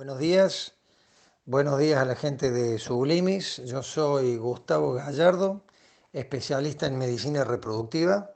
Buenos 0.00 0.18
días, 0.18 0.72
buenos 1.44 1.78
días 1.78 2.00
a 2.00 2.06
la 2.06 2.16
gente 2.16 2.50
de 2.50 2.78
Sublimis. 2.78 3.58
Yo 3.66 3.82
soy 3.82 4.38
Gustavo 4.38 4.94
Gallardo, 4.94 5.62
especialista 6.14 6.86
en 6.86 6.96
medicina 6.96 7.44
reproductiva. 7.44 8.30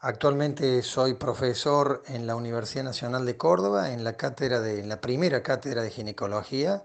Actualmente 0.00 0.82
soy 0.82 1.14
profesor 1.14 2.02
en 2.08 2.26
la 2.26 2.34
Universidad 2.34 2.82
Nacional 2.82 3.24
de 3.26 3.36
Córdoba, 3.36 3.92
en 3.92 4.02
la, 4.02 4.16
cátedra 4.16 4.60
de, 4.60 4.84
la 4.84 5.00
primera 5.00 5.40
cátedra 5.40 5.84
de 5.84 5.90
ginecología 5.92 6.82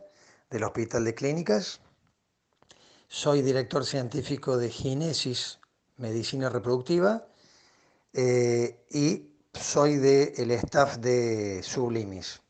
del 0.51 0.63
Hospital 0.63 1.05
de 1.05 1.15
Clínicas. 1.15 1.81
Soy 3.07 3.41
director 3.41 3.83
científico 3.83 4.57
de 4.57 4.69
Ginesis 4.69 5.57
Medicina 5.97 6.49
Reproductiva 6.49 7.25
eh, 8.13 8.85
y 8.91 9.31
soy 9.55 9.95
del 9.95 10.51
staff 10.51 10.97
de 10.97 11.63
Sublimis. 11.63 12.42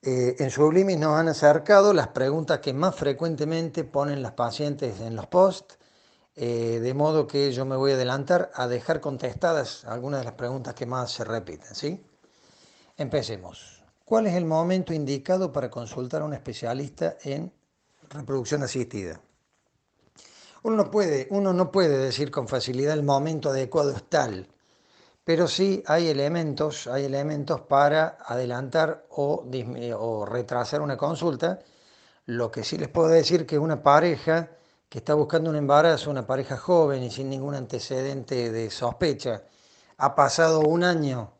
Eh, 0.00 0.36
en 0.38 0.50
Sublimis 0.50 0.96
nos 0.96 1.18
han 1.18 1.28
acercado 1.28 1.92
las 1.92 2.08
preguntas 2.08 2.60
que 2.60 2.72
más 2.72 2.94
frecuentemente 2.94 3.82
ponen 3.82 4.22
las 4.22 4.32
pacientes 4.32 5.00
en 5.00 5.16
los 5.16 5.26
posts, 5.26 5.76
eh, 6.36 6.78
de 6.80 6.94
modo 6.94 7.26
que 7.26 7.50
yo 7.50 7.64
me 7.64 7.74
voy 7.74 7.90
a 7.90 7.94
adelantar 7.94 8.52
a 8.54 8.68
dejar 8.68 9.00
contestadas 9.00 9.84
algunas 9.84 10.20
de 10.20 10.26
las 10.26 10.34
preguntas 10.34 10.74
que 10.74 10.86
más 10.86 11.10
se 11.10 11.24
repiten. 11.24 11.74
¿sí? 11.74 12.00
Empecemos. 12.96 13.82
¿Cuál 14.04 14.28
es 14.28 14.34
el 14.34 14.44
momento 14.44 14.94
indicado 14.94 15.52
para 15.52 15.68
consultar 15.68 16.22
a 16.22 16.26
un 16.26 16.32
especialista 16.32 17.16
en 17.24 17.52
reproducción 18.10 18.62
asistida? 18.62 19.20
Uno 20.62 20.76
no 20.76 20.90
puede, 20.92 21.26
uno 21.30 21.52
no 21.52 21.72
puede 21.72 21.98
decir 21.98 22.30
con 22.30 22.46
facilidad 22.46 22.94
el 22.94 23.02
momento 23.02 23.50
adecuado 23.50 23.90
es 23.90 24.08
tal 24.08 24.48
pero 25.28 25.46
sí 25.46 25.82
hay 25.84 26.08
elementos, 26.08 26.86
hay 26.86 27.04
elementos 27.04 27.60
para 27.60 28.16
adelantar 28.24 29.04
o, 29.10 29.44
o 29.98 30.24
retrasar 30.24 30.80
una 30.80 30.96
consulta. 30.96 31.58
Lo 32.24 32.50
que 32.50 32.64
sí 32.64 32.78
les 32.78 32.88
puedo 32.88 33.08
decir 33.08 33.44
que 33.44 33.58
una 33.58 33.82
pareja 33.82 34.48
que 34.88 35.00
está 35.00 35.12
buscando 35.12 35.50
un 35.50 35.56
embarazo, 35.56 36.10
una 36.10 36.26
pareja 36.26 36.56
joven 36.56 37.02
y 37.02 37.10
sin 37.10 37.28
ningún 37.28 37.54
antecedente 37.54 38.50
de 38.50 38.70
sospecha, 38.70 39.42
ha 39.98 40.14
pasado 40.14 40.60
un 40.60 40.82
año 40.82 41.30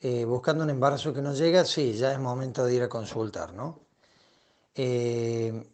eh, 0.00 0.24
buscando 0.24 0.64
un 0.64 0.70
embarazo 0.70 1.12
que 1.12 1.20
no 1.20 1.34
llega, 1.34 1.66
sí, 1.66 1.92
ya 1.98 2.12
es 2.12 2.18
momento 2.18 2.64
de 2.64 2.76
ir 2.76 2.82
a 2.84 2.88
consultar, 2.88 3.52
¿no? 3.52 3.80
Eh, 4.74 5.70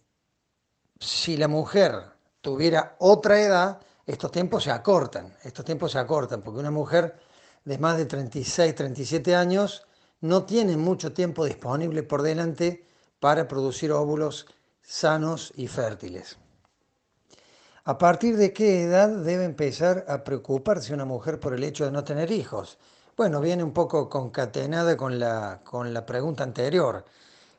si 0.99 1.37
la 1.37 1.47
mujer 1.47 2.03
tuviera 2.41 2.97
otra 2.99 3.41
edad, 3.41 3.81
estos 4.05 4.33
tiempos 4.33 4.65
se 4.65 4.73
acortan, 4.73 5.37
estos 5.45 5.65
tiempos 5.65 5.93
se 5.93 6.01
acortan, 6.01 6.43
porque 6.43 6.59
una 6.59 6.73
mujer 6.73 7.24
de 7.65 7.79
más 7.79 7.97
de 7.97 8.07
36, 8.07 8.75
37 8.75 9.35
años 9.35 9.87
no 10.21 10.45
tienen 10.45 10.81
mucho 10.81 11.13
tiempo 11.13 11.45
disponible 11.45 12.03
por 12.03 12.23
delante 12.23 12.87
para 13.21 13.49
producir 13.49 13.93
óvulos 13.93 14.47
sanos 14.83 15.53
y 15.57 15.67
fértiles. 15.69 16.39
¿A 17.85 17.99
partir 17.99 18.37
de 18.37 18.53
qué 18.53 18.83
edad 18.83 19.09
debe 19.09 19.45
empezar 19.45 20.07
a 20.09 20.25
preocuparse 20.25 20.95
una 20.95 21.05
mujer 21.05 21.41
por 21.41 21.53
el 21.53 21.65
hecho 21.65 21.85
de 21.85 21.93
no 21.93 22.05
tener 22.05 22.31
hijos? 22.31 22.79
Bueno, 23.17 23.41
viene 23.41 23.63
un 23.63 23.73
poco 23.73 24.09
concatenada 24.09 24.97
con 24.97 25.19
la, 25.19 25.61
con 25.63 25.93
la 25.93 26.07
pregunta 26.07 26.45
anterior. 26.45 27.05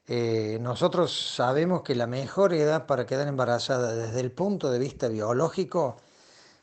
Eh, 0.07 0.57
nosotros 0.59 1.33
sabemos 1.35 1.83
que 1.83 1.95
la 1.95 2.07
mejor 2.07 2.53
edad 2.53 2.87
para 2.87 3.05
quedar 3.05 3.27
embarazada 3.27 3.95
desde 3.95 4.19
el 4.19 4.31
punto 4.31 4.71
de 4.71 4.79
vista 4.79 5.07
biológico 5.07 5.97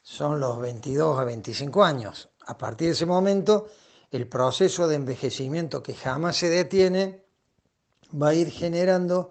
son 0.03 0.41
los 0.41 0.61
22 0.61 1.19
a 1.19 1.25
25 1.25 1.85
años. 1.85 2.32
A 2.47 2.59
partir 2.59 2.89
de 2.89 2.93
ese 2.95 3.07
momento, 3.07 3.69
el 4.11 4.29
proceso 4.29 4.89
de 4.89 4.97
envejecimiento 4.97 5.83
que 5.83 5.95
jamás 5.95 6.37
se 6.37 6.51
detiene 6.51 7.25
va 8.21 8.29
a 8.29 8.35
ir 8.35 8.51
generando 8.51 9.31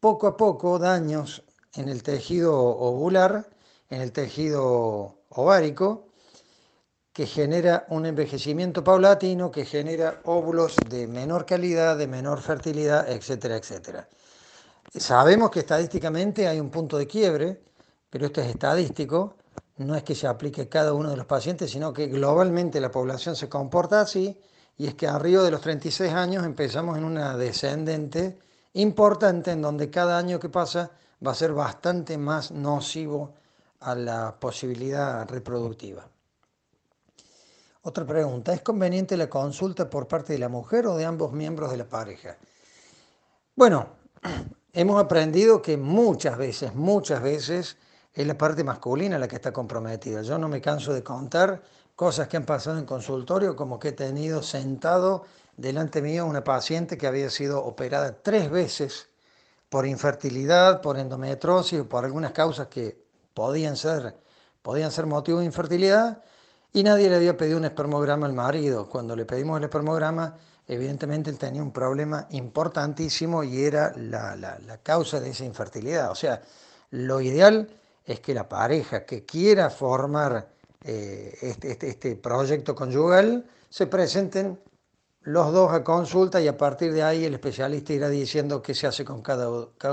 poco 0.00 0.26
a 0.26 0.36
poco 0.36 0.78
daños 0.78 1.42
en 1.74 1.88
el 1.88 2.02
tejido 2.02 2.56
ovular, 2.58 3.48
en 3.90 4.00
el 4.00 4.12
tejido 4.12 5.18
ovárico, 5.30 6.08
que 7.12 7.26
genera 7.26 7.86
un 7.90 8.06
envejecimiento 8.06 8.82
paulatino, 8.82 9.50
que 9.50 9.64
genera 9.64 10.20
óvulos 10.24 10.76
de 10.88 11.06
menor 11.06 11.46
calidad, 11.46 11.96
de 11.96 12.08
menor 12.08 12.40
fertilidad, 12.40 13.08
etcétera, 13.08 13.56
etcétera. 13.56 14.08
Sabemos 14.96 15.50
que 15.50 15.60
estadísticamente 15.60 16.48
hay 16.48 16.58
un 16.60 16.70
punto 16.70 16.98
de 16.98 17.06
quiebre, 17.06 17.62
pero 18.10 18.26
esto 18.26 18.40
es 18.40 18.48
estadístico, 18.48 19.36
no 19.76 19.96
es 19.96 20.02
que 20.02 20.14
se 20.14 20.26
aplique 20.26 20.62
a 20.62 20.68
cada 20.68 20.92
uno 20.92 21.10
de 21.10 21.16
los 21.16 21.26
pacientes, 21.26 21.70
sino 21.70 21.92
que 21.92 22.06
globalmente 22.06 22.80
la 22.80 22.90
población 22.90 23.34
se 23.34 23.48
comporta 23.48 24.00
así 24.00 24.38
y 24.76 24.86
es 24.86 24.94
que 24.94 25.06
arriba 25.06 25.42
de 25.42 25.50
los 25.50 25.60
36 25.60 26.12
años 26.12 26.44
empezamos 26.44 26.96
en 26.96 27.04
una 27.04 27.36
descendente 27.36 28.38
importante 28.74 29.52
en 29.52 29.62
donde 29.62 29.90
cada 29.90 30.18
año 30.18 30.38
que 30.38 30.48
pasa 30.48 30.90
va 31.24 31.32
a 31.32 31.34
ser 31.34 31.52
bastante 31.52 32.18
más 32.18 32.50
nocivo 32.50 33.34
a 33.80 33.94
la 33.94 34.34
posibilidad 34.38 35.28
reproductiva. 35.28 36.08
Otra 37.82 38.06
pregunta, 38.06 38.54
¿es 38.54 38.62
conveniente 38.62 39.16
la 39.16 39.28
consulta 39.28 39.90
por 39.90 40.08
parte 40.08 40.32
de 40.32 40.38
la 40.38 40.48
mujer 40.48 40.86
o 40.86 40.96
de 40.96 41.04
ambos 41.04 41.32
miembros 41.32 41.70
de 41.70 41.76
la 41.76 41.84
pareja? 41.84 42.36
Bueno, 43.54 43.88
hemos 44.72 45.02
aprendido 45.02 45.60
que 45.60 45.76
muchas 45.76 46.38
veces, 46.38 46.74
muchas 46.74 47.22
veces 47.22 47.76
es 48.14 48.26
la 48.26 48.38
parte 48.38 48.62
masculina 48.62 49.18
la 49.18 49.26
que 49.26 49.36
está 49.36 49.52
comprometida. 49.52 50.22
Yo 50.22 50.38
no 50.38 50.48
me 50.48 50.60
canso 50.60 50.92
de 50.92 51.02
contar 51.02 51.62
cosas 51.96 52.28
que 52.28 52.36
han 52.36 52.46
pasado 52.46 52.78
en 52.78 52.86
consultorio, 52.86 53.56
como 53.56 53.78
que 53.78 53.88
he 53.88 53.92
tenido 53.92 54.42
sentado 54.42 55.24
delante 55.56 56.00
mío 56.00 56.26
una 56.26 56.44
paciente 56.44 56.96
que 56.96 57.06
había 57.06 57.28
sido 57.30 57.64
operada 57.64 58.16
tres 58.22 58.50
veces 58.50 59.08
por 59.68 59.86
infertilidad, 59.86 60.80
por 60.80 60.98
endometriosis 60.98 61.80
o 61.80 61.88
por 61.88 62.04
algunas 62.04 62.32
causas 62.32 62.68
que 62.68 63.04
podían 63.34 63.76
ser, 63.76 64.16
podían 64.62 64.92
ser 64.92 65.06
motivo 65.06 65.40
de 65.40 65.46
infertilidad 65.46 66.22
y 66.72 66.84
nadie 66.84 67.08
le 67.08 67.16
había 67.16 67.36
pedido 67.36 67.58
un 67.58 67.64
espermograma 67.64 68.26
al 68.26 68.32
marido. 68.32 68.88
Cuando 68.88 69.16
le 69.16 69.24
pedimos 69.24 69.58
el 69.58 69.64
espermograma, 69.64 70.36
evidentemente 70.66 71.30
él 71.30 71.38
tenía 71.38 71.62
un 71.62 71.72
problema 71.72 72.26
importantísimo 72.30 73.42
y 73.42 73.64
era 73.64 73.92
la, 73.96 74.36
la 74.36 74.78
causa 74.78 75.18
de 75.18 75.30
esa 75.30 75.44
infertilidad. 75.44 76.10
O 76.10 76.14
sea, 76.14 76.42
lo 76.90 77.20
ideal 77.20 77.68
es 78.04 78.20
que 78.20 78.34
la 78.34 78.48
pareja 78.48 79.04
que 79.04 79.24
quiera 79.24 79.70
formar 79.70 80.54
eh, 80.82 81.38
este, 81.40 81.72
este, 81.72 81.88
este, 81.88 82.16
proyecto 82.16 82.74
conyugal 82.74 83.46
se 83.70 83.86
presenten 83.86 84.60
los 85.22 85.52
dos 85.52 85.72
a 85.72 85.82
consulta 85.82 86.40
y 86.40 86.48
a 86.48 86.58
partir 86.58 86.92
de 86.92 87.02
ahí 87.02 87.24
el 87.24 87.34
especialista 87.34 87.94
irá 87.94 88.10
diciendo 88.10 88.60
qué 88.60 88.74
se 88.74 88.86
hace 88.86 89.04
con 89.04 89.22
cada, 89.22 89.48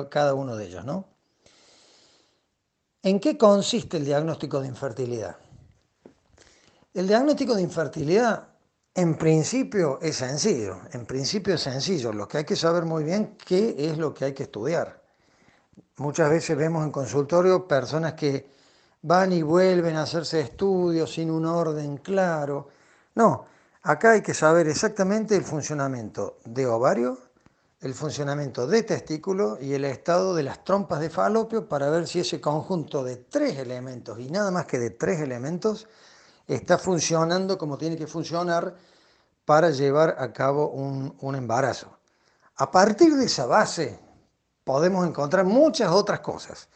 cada 0.10 0.34
uno 0.34 0.58
de 0.58 0.66
ellos. 0.66 0.84
¿no? 0.84 1.08
¿En 3.02 3.20
qué 3.22 3.38
consiste 3.38 3.98
el 3.98 4.06
diagnóstico 4.06 4.60
de 4.60 4.68
infertilidad? 4.68 5.38
El 6.94 7.08
diagnóstico 7.08 7.56
de 7.56 7.62
infertilidad 7.62 8.50
en 8.94 9.18
principio 9.18 10.00
es 10.02 10.18
sencillo, 10.18 10.82
en 10.92 11.06
principio 11.06 11.54
es 11.56 11.62
sencillo, 11.62 12.12
lo 12.12 12.28
que 12.28 12.40
hay 12.40 12.44
que 12.44 12.58
saber 12.58 12.84
muy 12.84 13.06
bien 13.06 13.38
qué 13.46 13.74
es 13.78 13.98
lo 13.98 14.14
que 14.14 14.26
hay 14.26 14.34
que 14.34 14.44
estudiar. 14.44 15.01
Muchas 15.98 16.30
veces 16.32 16.58
vemos 16.58 16.84
en 16.84 16.92
consultorio 16.92 17.68
personas 17.68 18.14
que 18.14 18.50
van 19.04 19.32
y 19.34 19.44
vuelven 19.44 19.96
a 19.98 20.04
hacerse 20.04 20.42
estudios 20.42 21.14
sin 21.14 21.30
un 21.30 21.46
orden 21.46 21.98
claro. 21.98 22.70
No, 23.16 23.46
acá 23.84 24.12
hay 24.12 24.22
que 24.22 24.34
saber 24.34 24.68
exactamente 24.68 25.36
el 25.36 25.44
funcionamiento 25.44 26.40
de 26.44 26.66
ovario, 26.66 27.20
el 27.82 27.94
funcionamiento 27.94 28.66
de 28.66 28.84
testículo 28.84 29.60
y 29.62 29.74
el 29.74 29.86
estado 29.86 30.36
de 30.36 30.44
las 30.44 30.64
trompas 30.64 31.00
de 31.00 31.10
falopio 31.10 31.70
para 31.70 31.90
ver 31.90 32.08
si 32.08 32.20
ese 32.20 32.42
conjunto 32.42 33.04
de 33.04 33.18
tres 33.18 33.58
elementos 33.58 34.20
y 34.20 34.30
nada 34.30 34.50
más 34.50 34.66
que 34.66 34.80
de 34.80 34.90
tres 34.90 35.20
elementos 35.20 35.88
está 36.48 36.78
funcionando 36.78 37.58
como 37.58 37.78
tiene 37.78 37.96
que 37.96 38.08
funcionar 38.08 38.76
para 39.46 39.70
llevar 39.70 40.16
a 40.20 40.34
cabo 40.34 40.70
un, 40.70 41.16
un 41.22 41.36
embarazo. 41.36 41.98
A 42.58 42.70
partir 42.70 43.16
de 43.16 43.26
esa 43.26 43.46
base, 43.46 44.00
podemos 44.64 45.08
encontrar 45.08 45.46
muchas 45.46 45.92
otras 45.92 46.20
cosas, 46.20 46.70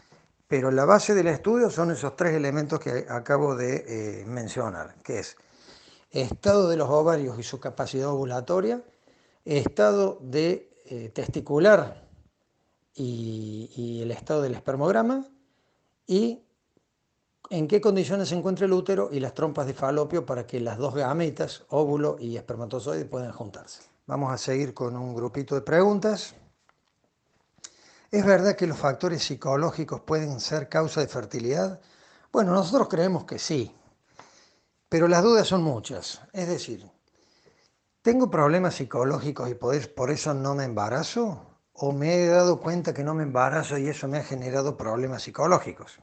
pero 0.47 0.71
la 0.71 0.85
base 0.85 1.13
del 1.13 1.27
estudio 1.27 1.69
son 1.69 1.91
esos 1.91 2.15
tres 2.15 2.33
elementos 2.33 2.79
que 2.79 3.05
acabo 3.09 3.55
de 3.55 4.21
eh, 4.21 4.25
mencionar, 4.25 4.95
que 5.03 5.19
es 5.19 5.37
estado 6.11 6.69
de 6.69 6.77
los 6.77 6.89
ovarios 6.89 7.37
y 7.39 7.43
su 7.43 7.59
capacidad 7.59 8.09
ovulatoria, 8.09 8.81
estado 9.43 10.17
de 10.21 10.71
eh, 10.85 11.09
testicular 11.13 12.07
y, 12.93 13.71
y 13.75 14.01
el 14.01 14.11
estado 14.11 14.41
del 14.41 14.53
espermograma, 14.53 15.27
y 16.07 16.41
en 17.49 17.67
qué 17.67 17.81
condiciones 17.81 18.29
se 18.29 18.35
encuentra 18.35 18.65
el 18.65 18.73
útero 18.73 19.09
y 19.11 19.19
las 19.19 19.33
trompas 19.33 19.67
de 19.67 19.73
falopio 19.73 20.25
para 20.25 20.47
que 20.47 20.59
las 20.59 20.77
dos 20.77 20.95
gametas, 20.95 21.63
óvulo 21.69 22.17
y 22.19 22.37
espermatozoide, 22.37 23.05
puedan 23.05 23.31
juntarse. 23.31 23.83
Vamos 24.07 24.31
a 24.31 24.37
seguir 24.37 24.73
con 24.73 24.95
un 24.95 25.15
grupito 25.15 25.55
de 25.55 25.61
preguntas. 25.61 26.35
¿Es 28.15 28.25
verdad 28.25 28.55
que 28.55 28.65
los 28.65 28.77
factores 28.77 29.25
psicológicos 29.25 29.99
pueden 29.99 30.39
ser 30.39 30.69
causa 30.69 31.01
de 31.01 31.07
fertilidad? 31.09 31.81
Bueno, 32.31 32.53
nosotros 32.53 32.87
creemos 32.87 33.25
que 33.25 33.37
sí, 33.37 33.75
pero 34.87 35.09
las 35.09 35.21
dudas 35.21 35.45
son 35.45 35.63
muchas. 35.63 36.21
Es 36.31 36.47
decir, 36.47 36.89
¿tengo 38.01 38.31
problemas 38.31 38.75
psicológicos 38.75 39.49
y 39.49 39.55
por 39.55 40.11
eso 40.11 40.33
no 40.33 40.55
me 40.55 40.63
embarazo? 40.63 41.41
o 41.73 41.91
me 41.91 42.15
he 42.15 42.27
dado 42.27 42.61
cuenta 42.61 42.93
que 42.93 43.03
no 43.03 43.13
me 43.13 43.23
embarazo 43.23 43.77
y 43.77 43.89
eso 43.89 44.07
me 44.07 44.19
ha 44.19 44.23
generado 44.23 44.77
problemas 44.77 45.23
psicológicos. 45.23 45.99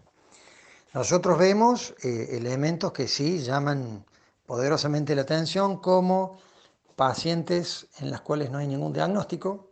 Nosotros 0.93 1.39
vemos 1.39 1.95
eh, 2.03 2.37
elementos 2.37 2.93
que 2.93 3.09
sí 3.09 3.39
llaman 3.39 4.05
poderosamente 4.45 5.15
la 5.15 5.23
atención 5.23 5.79
como 5.79 6.39
pacientes 6.95 7.87
en 8.01 8.11
las 8.11 8.21
cuales 8.21 8.51
no 8.51 8.59
hay 8.59 8.69
ningún 8.69 8.93
diagnóstico, 8.93 9.72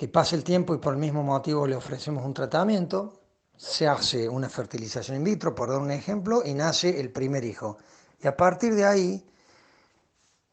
que 0.00 0.08
pasa 0.08 0.34
el 0.34 0.42
tiempo 0.42 0.74
y 0.74 0.78
por 0.78 0.94
el 0.94 0.98
mismo 0.98 1.22
motivo 1.22 1.66
le 1.66 1.76
ofrecemos 1.76 2.24
un 2.24 2.32
tratamiento, 2.32 3.20
se 3.54 3.86
hace 3.86 4.30
una 4.30 4.48
fertilización 4.48 5.18
in 5.18 5.24
vitro, 5.24 5.54
por 5.54 5.68
dar 5.68 5.78
un 5.78 5.90
ejemplo, 5.90 6.40
y 6.42 6.54
nace 6.54 6.98
el 6.98 7.12
primer 7.12 7.44
hijo. 7.44 7.76
Y 8.18 8.26
a 8.26 8.34
partir 8.34 8.74
de 8.74 8.86
ahí, 8.86 9.30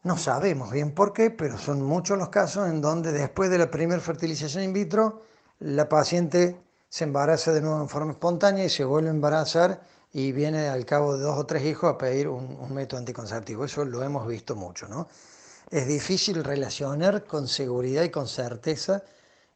no 0.02 0.18
sabemos 0.18 0.70
bien 0.70 0.94
por 0.94 1.14
qué, 1.14 1.30
pero 1.30 1.56
son 1.56 1.82
muchos 1.82 2.18
los 2.18 2.28
casos 2.28 2.68
en 2.68 2.82
donde 2.82 3.10
después 3.10 3.48
de 3.48 3.56
la 3.56 3.70
primera 3.70 4.02
fertilización 4.02 4.64
in 4.64 4.74
vitro, 4.74 5.22
la 5.60 5.88
paciente 5.88 6.60
se 6.90 7.04
embaraza 7.04 7.50
de 7.54 7.62
nuevo 7.62 7.80
en 7.80 7.88
forma 7.88 8.12
espontánea 8.12 8.66
y 8.66 8.68
se 8.68 8.84
vuelve 8.84 9.08
a 9.08 9.12
embarazar 9.12 9.80
y 10.12 10.32
viene 10.32 10.68
al 10.68 10.84
cabo 10.84 11.16
de 11.16 11.22
dos 11.22 11.38
o 11.38 11.46
tres 11.46 11.64
hijos 11.64 11.94
a 11.94 11.96
pedir 11.96 12.28
un, 12.28 12.74
método 12.74 12.98
anticonceptivo. 12.98 13.64
Eso 13.64 13.86
lo 13.86 14.02
hemos 14.02 14.28
visto 14.28 14.54
mucho, 14.54 14.88
¿no? 14.88 15.08
Es 15.70 15.88
difícil 15.88 16.44
relacionar 16.44 17.24
con 17.24 17.48
seguridad 17.48 18.02
y 18.02 18.10
con 18.10 18.28
certeza 18.28 19.04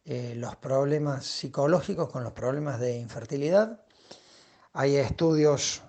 eh, 0.05 0.35
los 0.37 0.57
problemas 0.57 1.25
psicológicos 1.25 2.09
con 2.11 2.25
los 2.25 2.33
problemas 2.33 2.81
de 2.81 2.99
infertilidad. 2.99 3.81
Hay 4.73 4.97
estudios 4.97 5.83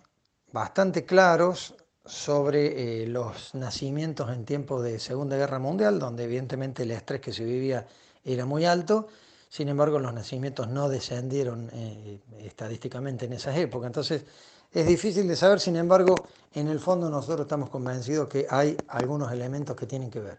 bastante 0.51 1.05
claros 1.05 1.75
sobre 2.05 3.03
eh, 3.03 3.07
los 3.07 3.55
nacimientos 3.55 4.29
en 4.29 4.45
tiempos 4.45 4.83
de 4.83 4.99
Segunda 4.99 5.37
Guerra 5.37 5.57
Mundial, 5.57 5.99
donde 5.99 6.25
evidentemente 6.25 6.83
el 6.83 6.91
estrés 6.91 7.21
que 7.21 7.33
se 7.33 7.43
vivía 7.43 7.87
era 8.23 8.45
muy 8.45 8.65
alto, 8.65 9.07
sin 9.49 9.69
embargo 9.69 9.99
los 9.99 10.13
nacimientos 10.13 10.67
no 10.67 10.89
descendieron 10.89 11.69
eh, 11.73 12.19
estadísticamente 12.39 13.25
en 13.25 13.33
esas 13.33 13.57
épocas. 13.57 13.87
Entonces 13.87 14.25
es 14.71 14.85
difícil 14.85 15.27
de 15.27 15.35
saber, 15.35 15.59
sin 15.59 15.75
embargo, 15.75 16.15
en 16.53 16.67
el 16.67 16.79
fondo 16.79 17.09
nosotros 17.09 17.41
estamos 17.41 17.69
convencidos 17.69 18.27
que 18.27 18.45
hay 18.49 18.75
algunos 18.87 19.31
elementos 19.31 19.75
que 19.75 19.85
tienen 19.85 20.11
que 20.11 20.19
ver. 20.19 20.37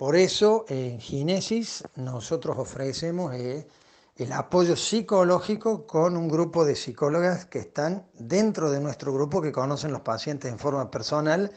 Por 0.00 0.16
eso 0.16 0.64
en 0.68 0.98
Ginesis 0.98 1.84
nosotros 1.96 2.56
ofrecemos 2.56 3.34
eh, 3.34 3.68
el 4.16 4.32
apoyo 4.32 4.74
psicológico 4.74 5.86
con 5.86 6.16
un 6.16 6.26
grupo 6.26 6.64
de 6.64 6.74
psicólogas 6.74 7.44
que 7.44 7.58
están 7.58 8.06
dentro 8.14 8.70
de 8.70 8.80
nuestro 8.80 9.12
grupo, 9.12 9.42
que 9.42 9.52
conocen 9.52 9.92
los 9.92 10.00
pacientes 10.00 10.50
en 10.50 10.58
forma 10.58 10.90
personal 10.90 11.52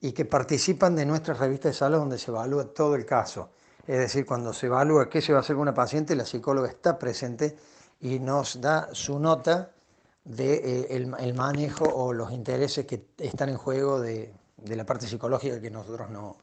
y 0.00 0.10
que 0.10 0.24
participan 0.24 0.96
de 0.96 1.06
nuestra 1.06 1.34
revista 1.34 1.68
de 1.68 1.74
salud 1.74 1.98
donde 1.98 2.18
se 2.18 2.32
evalúa 2.32 2.64
todo 2.64 2.96
el 2.96 3.06
caso. 3.06 3.50
Es 3.86 3.98
decir, 3.98 4.26
cuando 4.26 4.52
se 4.52 4.66
evalúa 4.66 5.08
qué 5.08 5.22
se 5.22 5.32
va 5.32 5.38
a 5.38 5.42
hacer 5.42 5.54
con 5.54 5.62
una 5.62 5.74
paciente, 5.74 6.16
la 6.16 6.26
psicóloga 6.26 6.66
está 6.66 6.98
presente 6.98 7.56
y 8.00 8.18
nos 8.18 8.60
da 8.60 8.88
su 8.90 9.20
nota 9.20 9.70
de 10.24 10.54
eh, 10.54 10.86
el, 10.96 11.34
manejo 11.34 11.84
o 11.84 12.12
los 12.12 12.32
intereses 12.32 12.86
que 12.86 13.06
están 13.18 13.50
en 13.50 13.56
juego 13.56 14.00
de, 14.00 14.34
la 14.66 14.84
parte 14.84 15.06
psicológica 15.06 15.60
que 15.60 15.70
nosotros 15.70 16.10
no, 16.10 16.38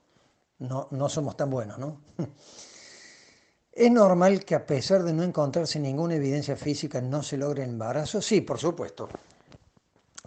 no, 0.59 1.09
somos 1.09 1.35
tan 1.35 1.49
buenos. 1.49 1.77
¿no? 1.77 2.01
¿Es 3.71 3.91
normal 3.91 4.45
que 4.45 4.55
a 4.55 4.65
pesar 4.65 5.03
de 5.03 5.13
no 5.13 5.23
encontrarse 5.23 5.79
ninguna 5.79 6.15
evidencia 6.15 6.55
física 6.55 7.01
no 7.01 7.23
se 7.23 7.37
logre 7.37 7.63
embarazo? 7.63 8.21
Sí, 8.21 8.41
por 8.41 8.59
supuesto. 8.59 9.09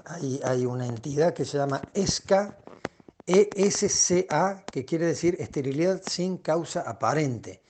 Hay, 0.05 0.41
hay 0.45 0.67
una 0.67 0.87
entidad 0.87 1.35
que 1.35 1.45
se 1.45 1.59
llama 1.59 1.83
ESCA, 1.93 2.57
ESCA, 3.27 4.65
que 4.71 4.85
quiere 4.85 5.07
decir 5.07 5.37
esterilidad 5.39 6.03
sin 6.07 6.39
causa 6.39 6.81
aparente. 6.81 7.63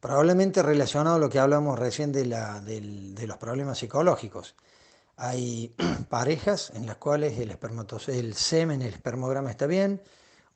Probablemente 0.00 0.62
relacionado 0.62 1.16
a 1.16 1.18
lo 1.18 1.28
que 1.28 1.38
hablamos 1.38 1.78
recién 1.78 2.12
de, 2.12 2.26
la, 2.26 2.60
de 2.60 3.26
los 3.26 3.36
problemas 3.38 3.78
psicológicos. 3.78 4.54
Hay 5.16 5.74
parejas 6.08 6.70
en 6.74 6.86
las 6.86 6.96
cuales 6.96 7.38
el, 7.38 7.56
el 8.08 8.34
semen, 8.34 8.82
el 8.82 8.94
espermograma 8.94 9.50
está 9.50 9.66
bien, 9.66 10.02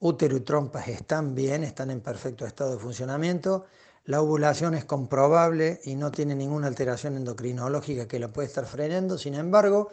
útero 0.00 0.36
y 0.36 0.40
trompas 0.40 0.88
están 0.88 1.34
bien, 1.34 1.64
están 1.64 1.90
en 1.90 2.00
perfecto 2.00 2.46
estado 2.46 2.72
de 2.72 2.78
funcionamiento, 2.78 3.66
la 4.06 4.22
ovulación 4.22 4.74
es 4.74 4.84
comprobable 4.84 5.80
y 5.84 5.94
no 5.94 6.10
tiene 6.10 6.34
ninguna 6.34 6.66
alteración 6.66 7.16
endocrinológica 7.16 8.08
que 8.08 8.18
la 8.18 8.28
pueda 8.28 8.48
estar 8.48 8.66
frenando, 8.66 9.18
sin 9.18 9.34
embargo, 9.34 9.90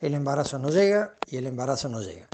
el 0.00 0.14
embarazo 0.14 0.58
no 0.58 0.70
llega 0.70 1.16
y 1.30 1.36
el 1.36 1.46
embarazo 1.46 1.88
no 1.88 2.02
llega. 2.02 2.28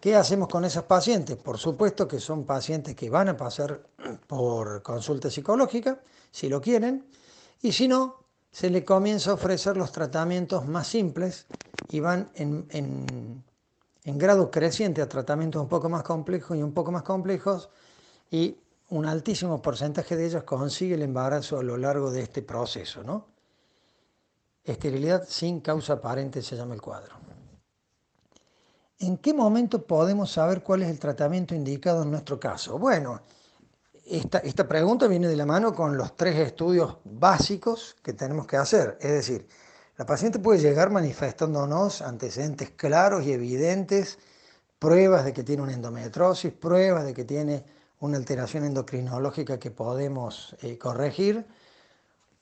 ¿Qué 0.00 0.14
hacemos 0.14 0.48
con 0.48 0.64
esas 0.64 0.84
pacientes? 0.84 1.36
Por 1.36 1.56
supuesto 1.58 2.06
que 2.06 2.20
son 2.20 2.44
pacientes 2.44 2.94
que 2.94 3.08
van 3.08 3.28
a 3.28 3.36
pasar 3.36 3.80
por 4.26 4.82
consulta 4.82 5.30
psicológica, 5.30 6.00
si 6.30 6.48
lo 6.48 6.60
quieren, 6.60 7.06
y 7.62 7.72
si 7.72 7.88
no, 7.88 8.26
se 8.50 8.70
le 8.70 8.84
comienza 8.84 9.30
a 9.30 9.34
ofrecer 9.34 9.76
los 9.76 9.92
tratamientos 9.92 10.66
más 10.66 10.86
simples 10.86 11.46
y 11.90 12.00
van 12.00 12.30
en, 12.34 13.44
grado 14.14 14.50
creciente 14.50 15.02
a 15.02 15.08
tratamientos 15.08 15.60
un 15.60 15.68
poco 15.68 15.88
más 15.88 16.02
complejos 16.02 16.56
y 16.56 16.62
un 16.62 16.72
poco 16.72 16.92
más 16.92 17.02
complejos 17.02 17.68
y 18.30 18.56
un 18.90 19.06
altísimo 19.06 19.60
porcentaje 19.60 20.16
de 20.16 20.26
ellos 20.26 20.44
consigue 20.44 20.94
el 20.94 21.02
embarazo 21.02 21.58
a 21.58 21.62
lo 21.62 21.76
largo 21.76 22.10
de 22.10 22.22
este 22.22 22.42
proceso. 22.42 23.02
¿no? 23.02 23.26
Esterilidad 24.64 25.26
sin 25.28 25.60
causa 25.60 25.94
aparente 25.94 26.40
se 26.42 26.56
llama 26.56 26.74
el 26.74 26.80
cuadro. 26.80 27.16
¿En 28.98 29.18
qué 29.18 29.34
momento 29.34 29.82
podemos 29.86 30.30
saber 30.30 30.62
cuál 30.62 30.82
es 30.82 30.88
el 30.88 30.98
tratamiento 30.98 31.54
indicado 31.54 32.02
en 32.02 32.10
nuestro 32.10 32.40
caso? 32.40 32.78
Bueno, 32.78 33.20
esta, 34.06 34.68
pregunta 34.68 35.06
viene 35.06 35.28
de 35.28 35.36
la 35.36 35.44
mano 35.44 35.74
con 35.74 35.96
los 35.96 36.16
tres 36.16 36.36
estudios 36.36 36.98
básicos 37.04 37.96
que 38.02 38.12
tenemos 38.12 38.46
que 38.46 38.56
hacer. 38.56 38.96
Es 39.00 39.10
decir, 39.10 39.46
la 39.98 40.04
paciente 40.04 40.38
puede 40.38 40.60
llegar 40.60 40.90
manifestándonos 40.90 42.02
antecedentes 42.02 42.70
claros 42.70 43.24
y 43.24 43.32
evidentes, 43.32 44.18
pruebas 44.78 45.24
de 45.24 45.32
que 45.32 45.42
tiene 45.42 45.62
una 45.62 45.72
endometrosis, 45.72 46.52
pruebas 46.52 47.06
de 47.06 47.14
que 47.14 47.24
tiene 47.24 47.64
una 48.00 48.18
alteración 48.18 48.64
endocrinológica 48.64 49.58
que 49.58 49.70
podemos 49.70 50.54
eh, 50.60 50.76
corregir. 50.76 51.46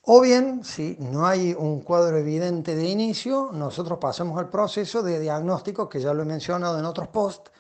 O 0.03 0.21
bien, 0.21 0.65
si 0.65 0.97
no 0.99 1.27
hay 1.27 1.55
un 1.57 1.81
cuadro 1.81 2.19
evidente 2.19 2.75
de 2.75 2.85
inicio, 2.85 3.51
nosotros 3.53 4.01
pasamos 4.01 4.39
al 4.39 4.51
proceso 4.51 5.03
de 5.03 5.21
diagnóstico, 5.21 5.89
que 5.89 6.01
ya 6.01 6.13
lo 6.13 6.23
he 6.23 6.27
mencionado 6.27 6.79
en 6.79 6.85
otros 6.85 7.07
posts, 7.09 7.53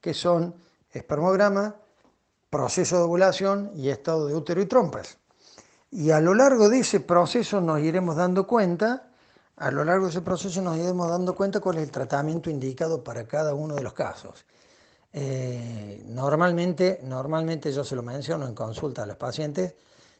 que 0.00 0.14
son 0.14 0.54
espermograma, 0.90 1.76
proceso 2.48 2.96
de 2.96 3.02
ovulación 3.02 3.70
y 3.74 3.90
estado 3.90 4.26
de 4.26 4.34
útero 4.34 4.62
y 4.62 4.66
trompas. 4.66 5.18
Y 5.90 6.10
a 6.10 6.20
lo 6.20 6.34
largo 6.34 6.70
de 6.70 6.80
ese 6.80 7.00
proceso 7.00 7.60
nos 7.60 7.80
iremos 7.80 8.16
dando 8.16 8.46
cuenta, 8.46 9.11
a 9.62 9.70
lo 9.70 9.84
largo 9.84 10.06
de 10.06 10.10
ese 10.10 10.22
proceso 10.22 10.60
nos 10.60 10.76
iremos 10.76 11.08
dando 11.08 11.36
cuenta 11.36 11.60
cuál 11.60 11.76
es 11.76 11.84
el 11.84 11.92
tratamiento 11.92 12.50
indicado 12.50 13.04
para 13.04 13.28
cada 13.28 13.54
uno 13.54 13.76
de 13.76 13.82
los 13.82 13.92
casos. 13.92 14.44
Eh, 15.12 16.02
normalmente, 16.06 16.98
normalmente 17.04 17.70
yo 17.70 17.84
se 17.84 17.94
lo 17.94 18.02
menciono 18.02 18.48
en 18.48 18.56
consulta 18.56 19.04
a 19.04 19.06
los 19.06 19.16
pacientes, 19.16 19.74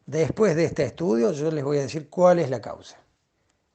después 0.06 0.54
de 0.54 0.66
este 0.66 0.84
estudio 0.84 1.32
yo 1.32 1.50
les 1.50 1.64
voy 1.64 1.78
a 1.78 1.82
decir 1.82 2.08
cuál 2.08 2.38
es 2.38 2.50
la 2.50 2.60
causa, 2.60 2.98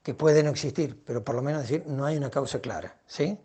que 0.01 0.13
puede 0.13 0.41
no 0.41 0.51
existir, 0.51 1.03
pero 1.05 1.21
por 1.21 1.35
lo 1.35 1.41
menos 1.41 1.63
decir 1.63 1.83
no 1.85 2.05
hay 2.05 2.15
una 2.15 2.29
causa 2.29 2.61
clara, 2.61 3.01
¿sí? 3.05 3.37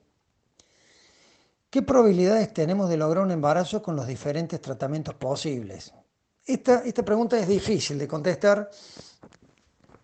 ¿Qué 1.70 1.82
probabilidades 1.82 2.54
tenemos 2.54 2.88
de 2.88 2.98
lograr 2.98 3.24
un 3.24 3.32
embarazo 3.32 3.82
con 3.82 3.96
los 3.96 4.06
diferentes 4.06 4.60
tratamientos 4.60 5.14
posibles? 5.14 5.92
Esta, 6.46 6.84
esta 6.84 7.04
pregunta 7.04 7.36
es 7.36 7.48
difícil 7.48 7.98
de 7.98 8.06
contestar 8.06 8.70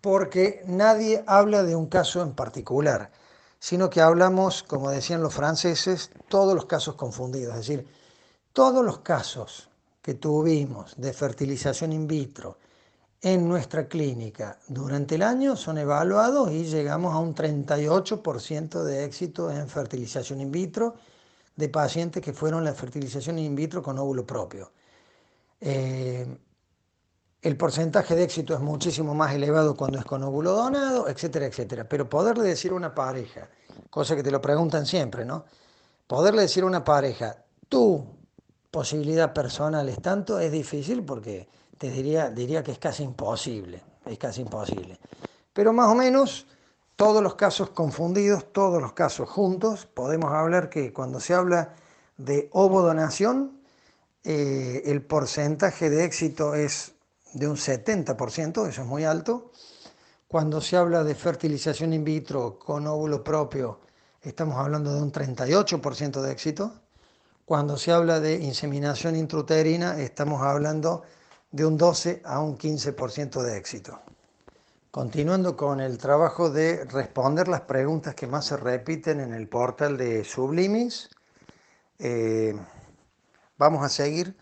porque 0.00 0.62
nadie 0.66 1.24
habla 1.26 1.62
de 1.62 1.74
un 1.74 1.86
caso 1.86 2.22
en 2.22 2.32
particular, 2.32 3.10
sino 3.58 3.90
que 3.90 4.00
hablamos, 4.00 4.62
como 4.62 4.90
decían 4.90 5.22
los 5.22 5.34
franceses, 5.34 6.10
todos 6.28 6.54
los 6.54 6.66
casos 6.66 6.94
confundidos, 6.94 7.54
es 7.54 7.66
decir, 7.66 7.86
todos 8.52 8.84
los 8.84 8.98
casos 8.98 9.68
que 10.02 10.14
tuvimos 10.14 10.94
de 10.96 11.12
fertilización 11.12 11.92
in 11.92 12.06
vitro 12.06 12.58
en 13.20 13.48
nuestra 13.48 13.88
clínica 13.88 14.58
durante 14.68 15.16
el 15.16 15.22
año 15.22 15.56
son 15.56 15.78
evaluados 15.78 16.52
y 16.52 16.64
llegamos 16.64 17.12
a 17.14 17.18
un 17.18 17.34
38% 17.34 18.84
de 18.84 19.04
éxito 19.04 19.50
en 19.50 19.68
fertilización 19.68 20.40
in 20.40 20.52
vitro 20.52 20.94
de 21.56 21.68
pacientes 21.68 22.22
que 22.22 22.32
fueron 22.32 22.64
la 22.64 22.72
fertilización 22.74 23.38
in 23.38 23.56
vitro 23.56 23.82
con 23.82 23.98
óvulo 23.98 24.24
propio. 24.24 24.70
Eh, 25.60 26.38
el 27.40 27.56
porcentaje 27.56 28.16
de 28.16 28.24
éxito 28.24 28.54
es 28.54 28.60
muchísimo 28.60 29.14
más 29.14 29.34
elevado 29.34 29.76
cuando 29.76 29.98
es 29.98 30.04
con 30.04 30.22
óvulo 30.22 30.52
donado, 30.52 31.08
etcétera, 31.08 31.46
etcétera. 31.46 31.88
Pero 31.88 32.08
poderle 32.08 32.44
decir 32.44 32.72
a 32.72 32.74
una 32.74 32.94
pareja, 32.94 33.48
cosa 33.90 34.16
que 34.16 34.22
te 34.22 34.30
lo 34.30 34.40
preguntan 34.40 34.86
siempre, 34.86 35.24
¿no? 35.24 35.44
Poderle 36.06 36.42
decir 36.42 36.64
a 36.64 36.66
una 36.66 36.84
pareja, 36.84 37.36
tu 37.68 38.04
posibilidad 38.70 39.32
personal 39.32 39.88
es 39.88 40.00
tanto, 40.02 40.40
es 40.40 40.50
difícil 40.50 41.04
porque 41.04 41.48
te 41.78 41.90
diría, 41.90 42.30
diría 42.30 42.62
que 42.62 42.72
es 42.72 42.78
casi 42.78 43.04
imposible, 43.04 43.82
es 44.04 44.18
casi 44.18 44.40
imposible. 44.40 44.98
Pero 45.52 45.72
más 45.72 45.88
o 45.88 45.94
menos 45.94 46.46
todos 46.96 47.22
los 47.22 47.36
casos 47.36 47.70
confundidos, 47.70 48.52
todos 48.52 48.82
los 48.82 48.94
casos 48.94 49.28
juntos, 49.28 49.86
podemos 49.86 50.32
hablar 50.32 50.68
que 50.68 50.92
cuando 50.92 51.20
se 51.20 51.34
habla 51.34 51.74
de 52.16 52.48
ovodonación, 52.52 53.60
eh, 54.24 54.82
el 54.86 55.02
porcentaje 55.02 55.88
de 55.88 56.04
éxito 56.04 56.56
es 56.56 56.97
de 57.32 57.48
un 57.48 57.56
70%, 57.56 58.68
eso 58.68 58.82
es 58.82 58.86
muy 58.86 59.04
alto. 59.04 59.50
Cuando 60.26 60.60
se 60.60 60.76
habla 60.76 61.04
de 61.04 61.14
fertilización 61.14 61.92
in 61.92 62.04
vitro 62.04 62.58
con 62.58 62.86
óvulo 62.86 63.24
propio, 63.24 63.80
estamos 64.22 64.56
hablando 64.56 64.94
de 64.94 65.02
un 65.02 65.10
38% 65.10 66.20
de 66.20 66.32
éxito. 66.32 66.72
Cuando 67.44 67.78
se 67.78 67.92
habla 67.92 68.20
de 68.20 68.34
inseminación 68.34 69.16
intrauterina, 69.16 69.98
estamos 69.98 70.42
hablando 70.42 71.02
de 71.50 71.64
un 71.64 71.78
12 71.78 72.20
a 72.24 72.40
un 72.40 72.58
15% 72.58 73.42
de 73.42 73.56
éxito. 73.56 74.00
Continuando 74.90 75.56
con 75.56 75.80
el 75.80 75.96
trabajo 75.96 76.50
de 76.50 76.84
responder 76.84 77.48
las 77.48 77.62
preguntas 77.62 78.14
que 78.14 78.26
más 78.26 78.46
se 78.46 78.56
repiten 78.56 79.20
en 79.20 79.32
el 79.32 79.48
portal 79.48 79.96
de 79.96 80.24
Sublimis, 80.24 81.08
eh, 81.98 82.54
vamos 83.56 83.84
a 83.84 83.88
seguir 83.88 84.36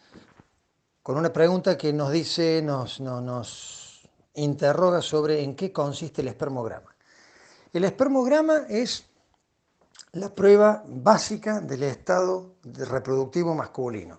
con 1.06 1.16
una 1.16 1.32
pregunta 1.32 1.78
que 1.78 1.92
nos 1.92 2.10
dice, 2.10 2.60
nos, 2.60 2.98
interroga 4.34 5.00
sobre 5.00 5.40
en 5.40 5.54
qué 5.54 5.70
consiste 5.72 6.20
el 6.20 6.26
espermograma. 6.26 6.96
El 7.72 7.84
espermograma 7.84 8.64
es 8.68 9.06
la 10.14 10.34
prueba 10.34 10.82
básica 10.84 11.60
del 11.60 11.84
estado 11.84 12.56
reproductivo 12.64 13.54
masculino. 13.54 14.18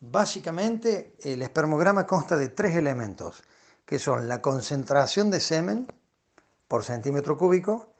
Básicamente, 0.00 1.16
el 1.22 1.42
espermograma 1.42 2.06
consta 2.06 2.38
de 2.38 2.48
tres 2.48 2.76
elementos, 2.76 3.42
que 3.84 3.98
son 3.98 4.26
la 4.26 4.40
concentración 4.40 5.30
de 5.30 5.38
semen 5.38 5.86
por 6.66 6.82
centímetro 6.82 7.36
cúbico, 7.36 7.92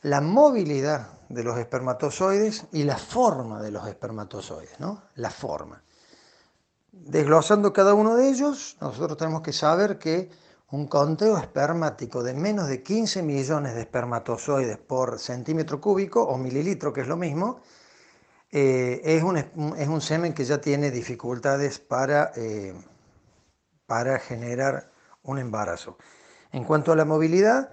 la 0.00 0.22
movilidad 0.22 1.18
de 1.28 1.44
los 1.44 1.58
espermatozoides 1.58 2.64
y 2.72 2.84
la 2.84 2.96
forma 2.96 3.60
de 3.60 3.72
los 3.72 3.86
espermatozoides, 3.86 4.80
¿no? 4.80 5.02
La 5.16 5.28
forma. 5.28 5.82
Desglosando 6.90 7.72
cada 7.72 7.94
uno 7.94 8.16
de 8.16 8.28
ellos, 8.28 8.76
nosotros 8.80 9.18
tenemos 9.18 9.42
que 9.42 9.52
saber 9.52 9.98
que 9.98 10.30
un 10.70 10.86
conteo 10.86 11.38
espermático 11.38 12.22
de 12.22 12.34
menos 12.34 12.68
de 12.68 12.82
15 12.82 13.22
millones 13.22 13.74
de 13.74 13.80
espermatozoides 13.80 14.78
por 14.78 15.18
centímetro 15.18 15.80
cúbico 15.80 16.22
o 16.22 16.36
mililitro, 16.36 16.92
que 16.92 17.02
es 17.02 17.08
lo 17.08 17.16
mismo, 17.16 17.60
eh, 18.50 19.00
es, 19.04 19.22
un, 19.22 19.36
es, 19.36 19.88
un, 19.88 20.00
semen 20.00 20.32
que 20.32 20.44
ya 20.44 20.60
tiene 20.60 20.90
dificultades 20.90 21.78
para, 21.78 22.32
eh, 22.36 22.74
para 23.86 24.18
generar 24.18 24.90
un 25.22 25.38
embarazo. 25.38 25.98
En 26.52 26.64
cuanto 26.64 26.92
a 26.92 26.96
la 26.96 27.04
movilidad, 27.04 27.70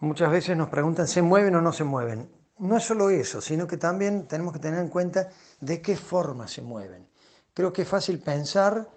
muchas 0.00 0.30
veces 0.30 0.56
nos 0.56 0.68
preguntan, 0.70 1.06
¿se 1.06 1.20
mueven 1.20 1.54
o 1.56 1.60
no 1.60 1.72
se 1.72 1.84
mueven? 1.84 2.30
No 2.58 2.76
es 2.76 2.84
solo 2.84 3.10
eso, 3.10 3.40
sino 3.40 3.66
que 3.66 3.76
también 3.76 4.26
tenemos 4.26 4.54
que 4.54 4.60
tener 4.60 4.80
en 4.80 4.88
cuenta 4.88 5.28
de 5.60 5.82
qué 5.82 5.96
forma 5.96 6.48
se 6.48 6.62
mueven. 6.62 7.06
Creo 7.54 7.72
que 7.72 7.82
es 7.82 7.88
fácil 7.88 8.18
pensar 8.18 8.88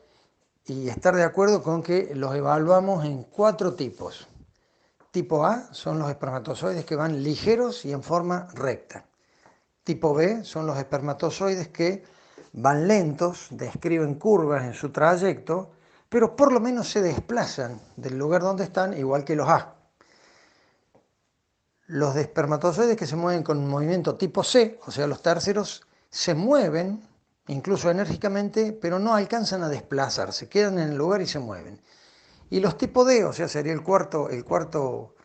y 0.65 0.89
estar 0.89 1.15
de 1.15 1.23
acuerdo 1.23 1.61
con 1.61 1.83
que 1.83 2.13
los 2.15 2.35
evaluamos 2.35 3.05
en 3.05 3.23
cuatro 3.23 3.75
tipos. 3.75 4.27
Tipo 5.11 5.45
A 5.45 5.71
son 5.73 5.99
los 5.99 6.09
espermatozoides 6.09 6.83
que 6.83 6.95
van 6.95 7.23
ligeros 7.23 7.85
y 7.85 7.93
en 7.93 8.01
forma 8.01 8.47
recta. 8.55 9.05
Tipo 9.83 10.13
B 10.15 10.43
son 10.43 10.65
los 10.65 10.77
espermatozoides 10.77 11.67
que 11.69 12.03
van 12.53 12.87
lentos, 12.87 13.47
describen 13.51 14.15
curvas 14.15 14.63
en 14.63 14.73
su 14.73 14.89
trayecto, 14.89 15.71
pero 16.09 16.35
por 16.35 16.51
lo 16.51 16.59
menos 16.59 16.89
se 16.89 17.01
desplazan 17.01 17.79
del 17.95 18.17
lugar 18.17 18.41
donde 18.41 18.63
están, 18.63 18.97
igual 18.97 19.23
que 19.23 19.35
los 19.35 19.47
A. 19.47 19.75
Los 21.85 22.15
espermatozoides 22.15 22.97
que 22.97 23.05
se 23.05 23.15
mueven 23.15 23.43
con 23.43 23.67
movimiento 23.67 24.15
tipo 24.15 24.43
C, 24.43 24.79
o 24.85 24.91
sea, 24.91 25.05
los 25.05 25.21
terceros, 25.21 25.85
se 26.09 26.33
mueven 26.33 27.07
incluso 27.47 27.89
enérgicamente, 27.89 28.73
pero 28.73 28.99
no 28.99 29.15
alcanzan 29.15 29.63
a 29.63 29.69
desplazarse, 29.69 30.49
quedan 30.49 30.79
en 30.79 30.89
el 30.89 30.97
lugar 30.97 31.21
y 31.21 31.27
se 31.27 31.39
mueven. 31.39 31.81
Y 32.49 32.59
los 32.59 32.77
tipo 32.77 33.03
D, 33.03 33.25
o 33.25 33.33
sea, 33.33 33.47
sería 33.47 33.73
el 33.73 33.83
cuarto, 33.83 34.29
el 34.29 34.43
cuarto, 34.45 35.15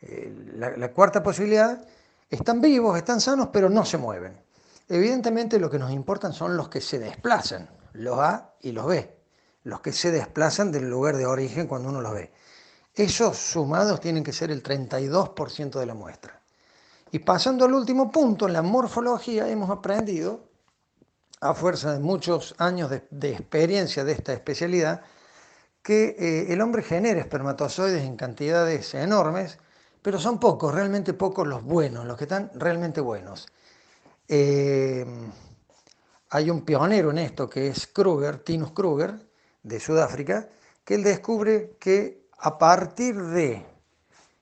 eh, 0.00 0.32
la, 0.54 0.92
cuarta 0.92 1.22
posibilidad, 1.22 1.86
están 2.30 2.60
vivos, 2.60 2.96
están 2.96 3.20
sanos, 3.20 3.48
pero 3.52 3.68
no 3.68 3.84
se 3.84 3.98
mueven. 3.98 4.40
Evidentemente 4.88 5.58
lo 5.58 5.70
que 5.70 5.78
nos 5.78 5.90
importan 5.90 6.32
son 6.32 6.56
los 6.56 6.68
que 6.68 6.80
se 6.80 6.98
desplazan, 6.98 7.68
los 7.92 8.18
A 8.18 8.54
y 8.60 8.72
los 8.72 8.86
B, 8.86 9.16
los 9.64 9.80
que 9.80 9.92
se 9.92 10.10
desplazan 10.10 10.70
del 10.70 10.88
lugar 10.88 11.16
de 11.16 11.26
origen 11.26 11.66
cuando 11.66 11.88
uno 11.88 12.00
los 12.00 12.14
ve. 12.14 12.32
Esos 12.94 13.36
sumados 13.36 14.00
tienen 14.00 14.24
que 14.24 14.32
ser 14.32 14.50
el 14.50 14.62
32% 14.62 15.78
de 15.78 15.86
la 15.86 15.94
muestra. 15.94 16.40
Y 17.10 17.18
pasando 17.18 17.64
al 17.66 17.74
último 17.74 18.10
punto, 18.10 18.46
en 18.46 18.54
la 18.54 18.62
morfología 18.62 19.48
hemos 19.48 19.70
aprendido 19.70 20.45
a 21.40 21.54
fuerza 21.54 21.92
de 21.92 22.00
muchos 22.00 22.54
años 22.58 22.90
de, 22.90 23.30
experiencia 23.30 24.04
de 24.04 24.12
esta 24.12 24.32
especialidad, 24.32 25.02
que 25.82 26.16
eh, 26.18 26.52
el 26.52 26.60
hombre 26.60 26.82
genera 26.82 27.20
espermatozoides 27.20 28.02
en 28.02 28.16
cantidades 28.16 28.94
enormes, 28.94 29.58
pero 30.02 30.18
son 30.18 30.40
pocos, 30.40 30.74
realmente 30.74 31.14
pocos 31.14 31.46
los 31.46 31.62
buenos, 31.62 32.04
los 32.04 32.16
que 32.16 32.24
están 32.24 32.50
realmente 32.54 33.00
buenos. 33.00 33.46
Eh, 34.28 35.06
hay 36.30 36.50
un 36.50 36.64
pionero 36.64 37.10
en 37.10 37.18
esto 37.18 37.48
que 37.48 37.68
es 37.68 37.86
Kruger, 37.86 38.38
Tinus 38.38 38.72
Kruger, 38.72 39.14
de 39.62 39.80
Sudáfrica, 39.80 40.48
que 40.84 40.94
él 40.94 41.02
descubre 41.02 41.76
que 41.80 42.28
a 42.38 42.58
partir 42.58 43.20
de 43.20 43.66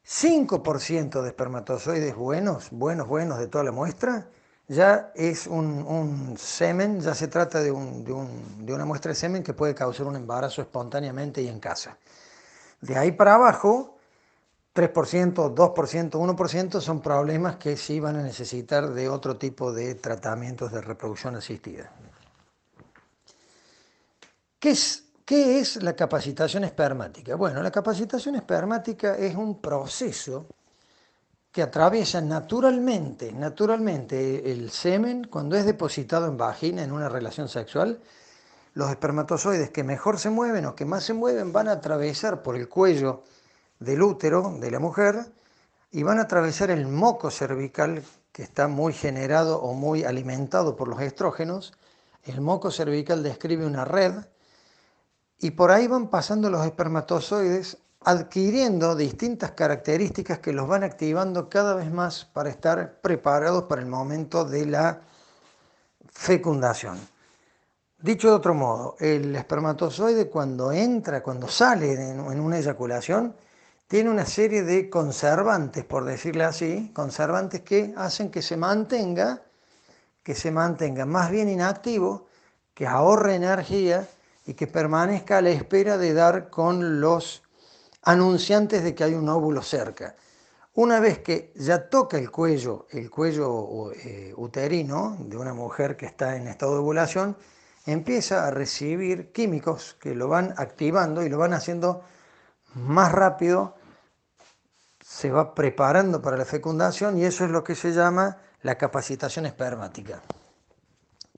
5% 0.07 1.23
de 1.23 1.29
espermatozoides 1.29 2.15
buenos, 2.15 2.71
buenos, 2.71 3.09
buenos 3.09 3.39
de 3.39 3.49
toda 3.49 3.65
la 3.65 3.73
muestra, 3.73 4.29
ya 4.69 5.13
es 5.15 5.47
un, 5.47 6.35
semen, 6.39 7.01
ya 7.01 7.15
se 7.15 7.29
trata 7.29 7.61
de, 7.61 7.71
una 7.71 8.85
muestra 8.85 9.11
de 9.11 9.15
semen 9.15 9.43
que 9.43 9.53
puede 9.53 9.75
causar 9.75 10.07
un 10.07 10.17
embarazo 10.17 10.63
espontáneamente 10.63 11.43
y 11.43 11.49
en 11.49 11.61
casa. 11.61 11.99
De 12.81 12.97
ahí 12.97 13.13
para 13.13 13.35
abajo, 13.35 13.99
3%, 14.75 15.55
2%, 15.55 16.11
1% 16.11 16.81
son 16.81 17.01
problemas 17.01 17.57
que 17.57 17.77
sí 17.77 18.01
van 18.01 18.17
a 18.17 18.23
necesitar 18.23 18.91
de 18.91 19.09
otro 19.09 19.37
tipo 19.37 19.73
de 19.73 19.95
tratamientos 19.95 20.73
de 20.73 20.81
reproducción 20.81 21.37
asistida. 21.37 21.93
¿Qué 24.59 24.71
es, 24.71 25.05
qué 25.27 25.61
es 25.61 25.83
la 25.83 25.95
capacitación 25.95 26.65
espermática? 26.65 27.37
Bueno, 27.37 27.63
la 27.63 27.71
capacitación 27.71 28.35
espermática 28.37 29.15
es 29.15 29.35
un 29.35 29.61
proceso 29.61 30.47
que 31.55 31.63
atraviesa 31.63 32.21
naturalmente, 32.21 33.33
naturalmente 33.33 34.51
el 34.51 34.73
semen 34.73 35.29
cuando 35.31 35.55
es 35.55 35.65
depositado 35.65 36.27
en 36.27 36.37
vagina 36.37 36.83
en 36.83 36.91
una 36.91 37.09
relación 37.09 37.49
sexual, 37.49 38.01
los 38.75 38.91
espermatozoides 38.91 39.71
que 39.71 39.85
mejor 39.85 40.19
se 40.19 40.31
mueven 40.31 40.67
o 40.67 40.75
que 40.75 40.85
más 40.85 41.05
se 41.05 41.15
mueven 41.15 41.53
van 41.53 41.69
a 41.69 41.75
atravesar 41.75 42.43
por 42.43 42.57
el 42.57 42.69
cuello 42.69 43.23
del 43.79 44.03
útero 44.03 44.57
de 44.59 44.69
la 44.73 44.81
mujer 44.81 45.27
y 45.93 46.03
van 46.03 46.19
a 46.19 46.23
atravesar 46.23 46.73
el 46.73 46.89
moco 46.89 47.31
cervical 47.31 48.03
que 48.33 48.43
está 48.43 48.67
muy 48.67 48.93
generado 48.93 49.61
o 49.61 49.75
muy 49.75 50.03
alimentado 50.03 50.75
por 50.75 50.89
los 50.89 51.01
estrógenos. 51.03 51.73
El 52.25 52.41
moco 52.41 52.73
cervical 52.73 53.23
describe 53.23 53.65
una 53.65 53.85
red 53.85 54.13
y 55.39 55.53
por 55.53 55.71
ahí 55.71 55.87
van 55.87 56.09
pasando 56.09 56.51
los 56.51 56.67
espermatozoides 56.67 57.79
adquiriendo 58.05 58.95
distintas 58.95 59.53
características 59.53 60.39
que 60.39 60.53
los 60.53 60.69
van 60.69 60.85
activando 60.85 61.49
cada 61.49 61.75
vez 61.75 61.91
más 61.91 62.25
para 62.25 62.51
estar 62.51 63.01
preparados 63.01 63.65
para 63.65 63.81
el 63.81 63.89
momento 63.89 64.45
de 64.45 64.67
la 64.67 65.01
fecundación. 66.11 66.99
Dicho 67.99 68.29
de 68.29 68.35
otro 68.35 68.55
modo, 68.55 68.97
el 69.01 69.35
espermatozoide 69.35 70.29
cuando 70.29 70.71
entra, 70.73 71.23
cuando 71.23 71.49
sale 71.49 71.95
en 71.95 72.41
una 72.41 72.59
eyaculación, 72.59 73.35
tiene 73.87 74.11
una 74.11 74.27
serie 74.27 74.63
de 74.63 74.91
conservantes, 74.91 75.85
por 75.85 76.05
decirle 76.05 76.45
así, 76.45 76.91
conservantes 76.95 77.61
que 77.61 77.95
hacen 77.97 78.31
que 78.31 78.43
se 78.43 78.57
mantenga, 78.57 79.43
que 80.23 80.35
se 80.35 80.51
mantenga 80.51 81.07
más 81.07 81.31
bien 81.31 81.49
inactivo, 81.49 82.27
que 82.75 82.87
ahorre 82.87 83.37
energía 83.37 84.09
y 84.47 84.55
que 84.55 84.67
permanezca 84.67 85.39
a 85.39 85.43
la 85.43 85.51
espera 85.51 85.97
de 85.97 86.13
dar 86.13 86.51
con 86.51 87.01
los 87.01 87.44
anunciantes 88.05 88.83
de 88.83 88.95
que 88.95 89.05
hay 89.05 89.15
un 89.15 89.29
óvulo 89.29 89.63
cerca. 89.63 90.15
Una 90.75 91.01
vez 91.01 91.21
que 91.21 91.53
ya 91.57 91.89
toca 91.89 92.19
el 92.19 92.31
cuello, 92.31 92.87
el 92.91 93.09
cuello 93.11 93.93
eh, 93.93 94.33
uterino 94.37 95.17
de 95.21 95.37
una 95.37 95.55
mujer 95.55 95.97
que 95.97 96.07
está 96.07 96.37
en 96.37 96.49
estado 96.49 96.75
de 96.75 96.79
ovulación, 96.81 97.37
empieza 97.87 98.47
a 98.47 98.51
recibir 98.51 99.31
químicos 99.31 99.97
que 100.01 100.15
lo 100.15 100.29
van 100.29 100.53
activando 100.57 101.23
y 101.23 101.29
lo 101.29 101.39
van 101.39 101.53
haciendo 101.53 102.03
más 102.75 103.13
rápido, 103.13 103.77
se 105.01 105.31
va 105.31 105.55
preparando 105.55 106.21
para 106.21 106.37
la 106.37 106.45
fecundación 106.45 107.19
y 107.19 107.25
eso 107.25 107.45
es 107.45 107.51
lo 107.51 107.63
que 107.63 107.77
se 107.77 107.93
llama 107.93 108.39
la 108.63 108.77
capacitación 108.77 109.47
espermática. 109.47 110.23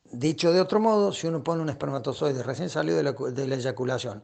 Dicho 0.05 0.53
de 0.53 0.61
otro 0.63 0.81
modo, 0.81 1.13
si 1.13 1.27
uno 1.27 1.43
pone 1.43 1.61
un 1.61 1.69
espermatozoide 1.69 2.43
recién 2.43 2.71
salido 2.71 2.97
de 2.97 3.03
la, 3.03 3.13
de 3.13 3.47
la 3.47 3.57
eyaculación 3.57 4.23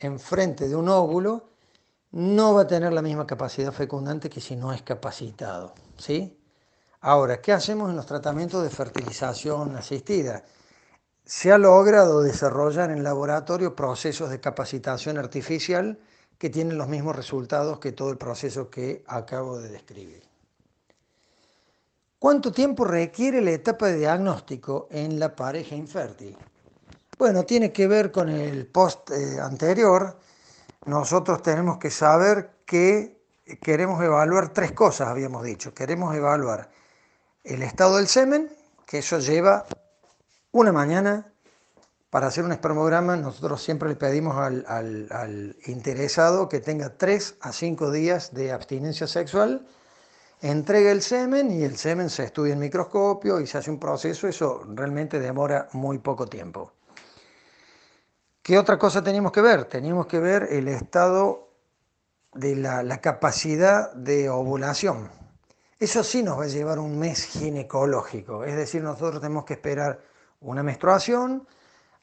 enfrente 0.00 0.68
de 0.68 0.74
un 0.74 0.88
óvulo, 0.88 1.53
no 2.14 2.54
va 2.54 2.62
a 2.62 2.66
tener 2.66 2.92
la 2.92 3.02
misma 3.02 3.26
capacidad 3.26 3.72
fecundante 3.72 4.28
que 4.28 4.40
si 4.40 4.56
no 4.56 4.72
es 4.72 4.82
capacitado. 4.82 5.74
¿sí? 5.96 6.36
Ahora, 7.00 7.40
¿qué 7.40 7.52
hacemos 7.52 7.90
en 7.90 7.96
los 7.96 8.06
tratamientos 8.06 8.62
de 8.62 8.70
fertilización 8.70 9.76
asistida? 9.76 10.42
se 11.24 11.52
ha 11.52 11.58
logrado 11.58 12.20
desarrollar 12.22 12.90
en 12.90 13.02
laboratorio 13.02 13.74
procesos 13.74 14.28
de 14.30 14.40
capacitación 14.40 15.16
artificial 15.16 15.98
que 16.38 16.50
tienen 16.50 16.76
los 16.76 16.88
mismos 16.88 17.16
resultados 17.16 17.78
que 17.78 17.92
todo 17.92 18.10
el 18.10 18.18
proceso 18.18 18.68
que 18.68 19.02
acabo 19.06 19.58
de 19.58 19.70
describir. 19.70 20.22
¿Cuánto 22.18 22.52
tiempo 22.52 22.84
requiere 22.84 23.40
la 23.40 23.52
etapa 23.52 23.86
de 23.86 23.98
diagnóstico 23.98 24.88
en 24.90 25.18
la 25.18 25.34
pareja 25.34 25.74
infértil? 25.74 26.36
Bueno, 27.18 27.44
tiene 27.44 27.72
que 27.72 27.86
ver 27.86 28.10
con 28.10 28.28
el 28.28 28.66
post 28.66 29.10
eh, 29.10 29.40
anterior. 29.40 30.18
Nosotros 30.86 31.42
tenemos 31.42 31.78
que 31.78 31.90
saber 31.90 32.50
que 32.66 33.18
queremos 33.62 34.02
evaluar 34.02 34.50
tres 34.50 34.72
cosas, 34.72 35.08
habíamos 35.08 35.44
dicho. 35.44 35.72
Queremos 35.74 36.14
evaluar 36.14 36.70
el 37.42 37.62
estado 37.62 37.96
del 37.96 38.08
semen, 38.08 38.50
que 38.86 38.98
eso 38.98 39.18
lleva 39.18 39.64
una 40.52 40.72
mañana. 40.72 41.30
Para 42.10 42.28
hacer 42.28 42.44
un 42.44 42.52
espermograma, 42.52 43.16
nosotros 43.16 43.60
siempre 43.62 43.88
le 43.88 43.96
pedimos 43.96 44.36
al, 44.36 45.56
interesado 45.66 46.48
que 46.48 46.60
tenga 46.60 46.96
tres 46.96 47.36
a 47.40 47.52
cinco 47.52 47.90
días 47.90 48.32
de 48.32 48.52
abstinencia 48.52 49.08
sexual 49.08 49.66
entrega 50.44 50.92
el 50.92 51.00
semen 51.00 51.50
y 51.50 51.64
el 51.64 51.76
semen 51.76 52.10
se 52.10 52.24
estudia 52.24 52.52
en 52.52 52.58
microscopio 52.58 53.40
y 53.40 53.46
se 53.46 53.58
hace 53.58 53.70
un 53.70 53.80
proceso, 53.80 54.28
eso 54.28 54.62
realmente 54.68 55.18
demora 55.18 55.68
muy 55.72 55.98
poco 55.98 56.26
tiempo. 56.26 56.72
¿Qué 58.44 58.58
otra 58.58 58.78
cosa 58.78 59.02
teníamos 59.02 59.32
que 59.32 59.40
ver? 59.40 59.64
Teníamos 59.64 60.06
que 60.06 60.20
ver 60.20 60.48
el 60.50 60.68
estado 60.68 61.48
de 62.34 62.54
la, 62.54 63.00
capacidad 63.00 63.90
de 63.94 64.28
ovulación. 64.28 65.10
Eso 65.78 66.04
sí 66.04 66.22
nos 66.22 66.38
va 66.38 66.44
a 66.44 66.48
llevar 66.48 66.78
un 66.78 66.98
mes 66.98 67.24
ginecológico, 67.24 68.44
es 68.44 68.54
decir, 68.54 68.82
nosotros 68.82 69.22
tenemos 69.22 69.46
que 69.46 69.54
esperar 69.54 69.98
una 70.42 70.62
menstruación, 70.62 71.48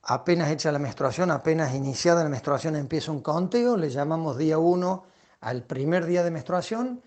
apenas 0.01 0.49
hecha 0.49 0.71
la 0.71 0.79
menstruación, 0.79 1.29
apenas 1.29 1.75
iniciada 1.75 2.23
la 2.23 2.29
menstruación 2.31 2.75
empieza 2.75 3.11
un 3.11 3.21
conteo, 3.21 3.77
le 3.77 3.91
llamamos 3.91 4.35
día 4.35 4.57
1 4.57 5.03
al 5.41 5.61
primer 5.61 6.07
día 6.07 6.23
de 6.23 6.31
menstruación. 6.31 7.03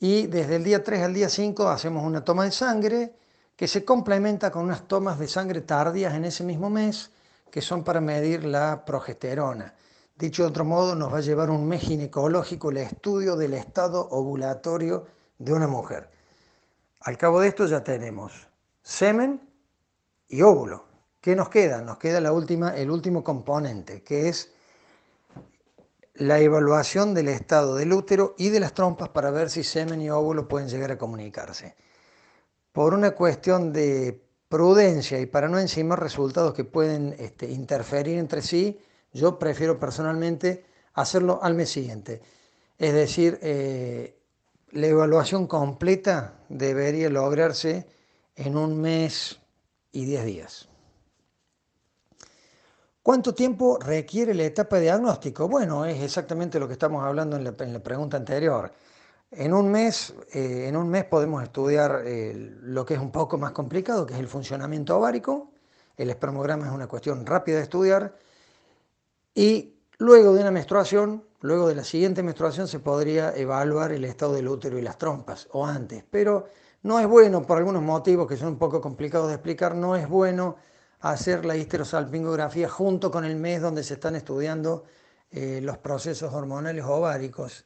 Y 0.00 0.26
desde 0.28 0.56
el 0.56 0.64
día 0.64 0.82
3 0.82 1.02
al 1.02 1.12
día 1.12 1.28
5 1.28 1.68
hacemos 1.68 2.02
una 2.02 2.24
toma 2.24 2.44
de 2.44 2.50
sangre 2.50 3.14
que 3.56 3.68
se 3.68 3.84
complementa 3.84 4.50
con 4.50 4.64
unas 4.64 4.88
tomas 4.88 5.18
de 5.18 5.28
sangre 5.28 5.60
tardías 5.60 6.14
en 6.14 6.24
ese 6.24 6.44
mismo 6.44 6.70
mes 6.70 7.10
que 7.54 7.62
son 7.62 7.84
para 7.84 8.00
medir 8.00 8.44
la 8.44 8.84
progesterona. 8.84 9.76
Dicho 10.16 10.42
de 10.42 10.48
otro 10.48 10.64
modo, 10.64 10.96
nos 10.96 11.12
va 11.12 11.18
a 11.18 11.20
llevar 11.20 11.50
un 11.50 11.68
mes 11.68 11.82
ginecológico 11.82 12.70
el 12.72 12.78
estudio 12.78 13.36
del 13.36 13.54
estado 13.54 14.08
ovulatorio 14.10 15.06
de 15.38 15.52
una 15.52 15.68
mujer. 15.68 16.10
Al 17.02 17.16
cabo 17.16 17.38
de 17.38 17.46
esto 17.46 17.66
ya 17.66 17.84
tenemos 17.84 18.48
semen 18.82 19.40
y 20.26 20.42
óvulo. 20.42 20.84
¿Qué 21.20 21.36
nos 21.36 21.48
queda? 21.48 21.80
Nos 21.80 21.98
queda 21.98 22.20
la 22.20 22.32
última, 22.32 22.76
el 22.76 22.90
último 22.90 23.22
componente, 23.22 24.02
que 24.02 24.28
es 24.28 24.52
la 26.14 26.40
evaluación 26.40 27.14
del 27.14 27.28
estado 27.28 27.76
del 27.76 27.92
útero 27.92 28.34
y 28.36 28.48
de 28.48 28.58
las 28.58 28.74
trompas 28.74 29.10
para 29.10 29.30
ver 29.30 29.48
si 29.48 29.62
semen 29.62 30.00
y 30.02 30.10
óvulo 30.10 30.48
pueden 30.48 30.68
llegar 30.68 30.90
a 30.90 30.98
comunicarse. 30.98 31.76
Por 32.72 32.94
una 32.94 33.12
cuestión 33.12 33.72
de 33.72 34.23
prudencia 34.54 35.18
y 35.18 35.26
para 35.26 35.48
no 35.48 35.58
encimar 35.58 35.98
resultados 35.98 36.54
que 36.54 36.62
pueden 36.62 37.16
este, 37.18 37.50
interferir 37.50 38.20
entre 38.20 38.40
sí, 38.40 38.78
yo 39.12 39.36
prefiero 39.36 39.80
personalmente 39.80 40.64
hacerlo 40.92 41.40
al 41.42 41.54
mes 41.54 41.70
siguiente. 41.70 42.22
Es 42.78 42.94
decir, 42.94 43.36
eh, 43.42 44.16
la 44.70 44.86
evaluación 44.86 45.48
completa 45.48 46.44
debería 46.48 47.10
lograrse 47.10 47.88
en 48.36 48.56
un 48.56 48.80
mes 48.80 49.40
y 49.90 50.04
diez 50.04 50.24
días. 50.24 50.68
¿Cuánto 53.02 53.34
tiempo 53.34 53.80
requiere 53.80 54.34
la 54.34 54.44
etapa 54.44 54.76
de 54.76 54.82
diagnóstico? 54.82 55.48
Bueno, 55.48 55.84
es 55.84 56.00
exactamente 56.00 56.60
lo 56.60 56.68
que 56.68 56.74
estamos 56.74 57.02
hablando 57.02 57.36
en 57.36 57.72
la 57.72 57.82
pregunta 57.82 58.18
anterior. 58.18 58.70
En 59.36 59.52
un 59.52 59.70
mes, 59.70 60.14
eh, 60.32 60.66
en 60.68 60.76
un 60.76 60.88
mes 60.88 61.04
podemos 61.04 61.42
estudiar 61.42 62.02
eh, 62.04 62.56
lo 62.62 62.86
que 62.86 62.94
es 62.94 63.00
un 63.00 63.10
poco 63.10 63.36
más 63.36 63.50
complicado, 63.50 64.06
que 64.06 64.14
es 64.14 64.20
el 64.20 64.28
funcionamiento 64.28 64.96
ovárico. 64.96 65.50
El 65.96 66.10
espermograma 66.10 66.66
es 66.66 66.72
una 66.72 66.86
cuestión 66.86 67.26
rápida 67.26 67.56
de 67.56 67.64
estudiar. 67.64 68.16
Y 69.34 69.74
luego 69.98 70.34
de 70.34 70.40
una 70.40 70.52
menstruación, 70.52 71.24
luego 71.40 71.66
de 71.66 71.74
la 71.74 71.82
siguiente 71.82 72.22
menstruación, 72.22 72.68
se 72.68 72.78
podría 72.78 73.34
evaluar 73.34 73.90
el 73.90 74.04
estado 74.04 74.34
del 74.34 74.46
útero 74.46 74.78
y 74.78 74.82
las 74.82 74.98
trompas, 74.98 75.48
o 75.50 75.66
antes. 75.66 76.04
Pero 76.08 76.46
no 76.82 77.00
es 77.00 77.06
bueno, 77.08 77.42
por 77.42 77.58
algunos 77.58 77.82
motivos 77.82 78.28
que 78.28 78.36
son 78.36 78.48
un 78.48 78.58
poco 78.58 78.80
complicados 78.80 79.28
de 79.28 79.34
explicar, 79.34 79.74
no 79.74 79.96
es 79.96 80.08
bueno 80.08 80.56
hacer 81.00 81.44
la 81.44 81.56
histerosalpingografía 81.56 82.68
junto 82.68 83.10
con 83.10 83.24
el 83.24 83.34
mes 83.34 83.60
donde 83.60 83.82
se 83.82 83.94
están 83.94 84.14
estudiando 84.14 84.84
eh, 85.32 85.60
los 85.60 85.78
procesos 85.78 86.32
hormonales 86.32 86.84
ováricos 86.84 87.64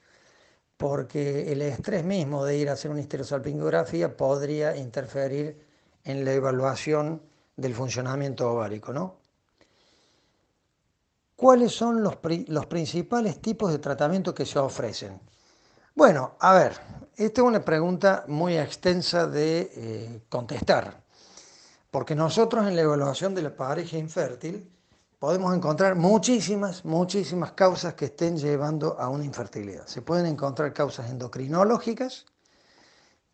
porque 0.78 1.52
el 1.52 1.60
estrés 1.60 2.04
mismo 2.04 2.44
de 2.44 2.56
ir 2.56 2.70
a 2.70 2.74
hacer 2.74 2.90
una 2.90 3.00
histerosalpingografía 3.00 4.16
podría 4.16 4.76
interferir 4.76 5.60
en 6.04 6.24
la 6.24 6.32
evaluación 6.32 7.20
del 7.56 7.74
funcionamiento 7.74 8.50
ovárico, 8.50 8.92
¿no? 8.92 9.16
¿Cuáles 11.34 11.72
son 11.72 12.02
los, 12.02 12.16
principales 12.66 13.40
tipos 13.40 13.70
de 13.70 13.78
tratamiento 13.78 14.34
que 14.34 14.46
se 14.46 14.58
ofrecen? 14.58 15.20
Bueno, 15.94 16.36
a 16.40 16.54
ver, 16.54 16.72
esta 17.16 17.40
es 17.42 17.46
una 17.46 17.64
pregunta 17.64 18.24
muy 18.28 18.56
extensa 18.56 19.26
de 19.26 19.70
eh, 19.74 20.22
contestar, 20.28 21.02
porque 21.90 22.14
nosotros 22.14 22.66
en 22.66 22.76
la 22.76 22.82
evaluación 22.82 23.34
de 23.34 23.42
la 23.42 23.56
pareja 23.56 23.96
infértil 23.96 24.68
podemos 25.18 25.54
encontrar 25.54 25.96
muchísimas, 25.96 26.84
muchísimas 26.84 27.52
causas 27.52 27.94
que 27.94 28.06
estén 28.06 28.36
llevando 28.36 28.98
a 28.98 29.08
una 29.08 29.24
infertilidad. 29.24 29.86
Se 29.86 30.02
pueden 30.02 30.26
encontrar 30.26 30.72
causas 30.72 31.10
endocrinológicas, 31.10 32.26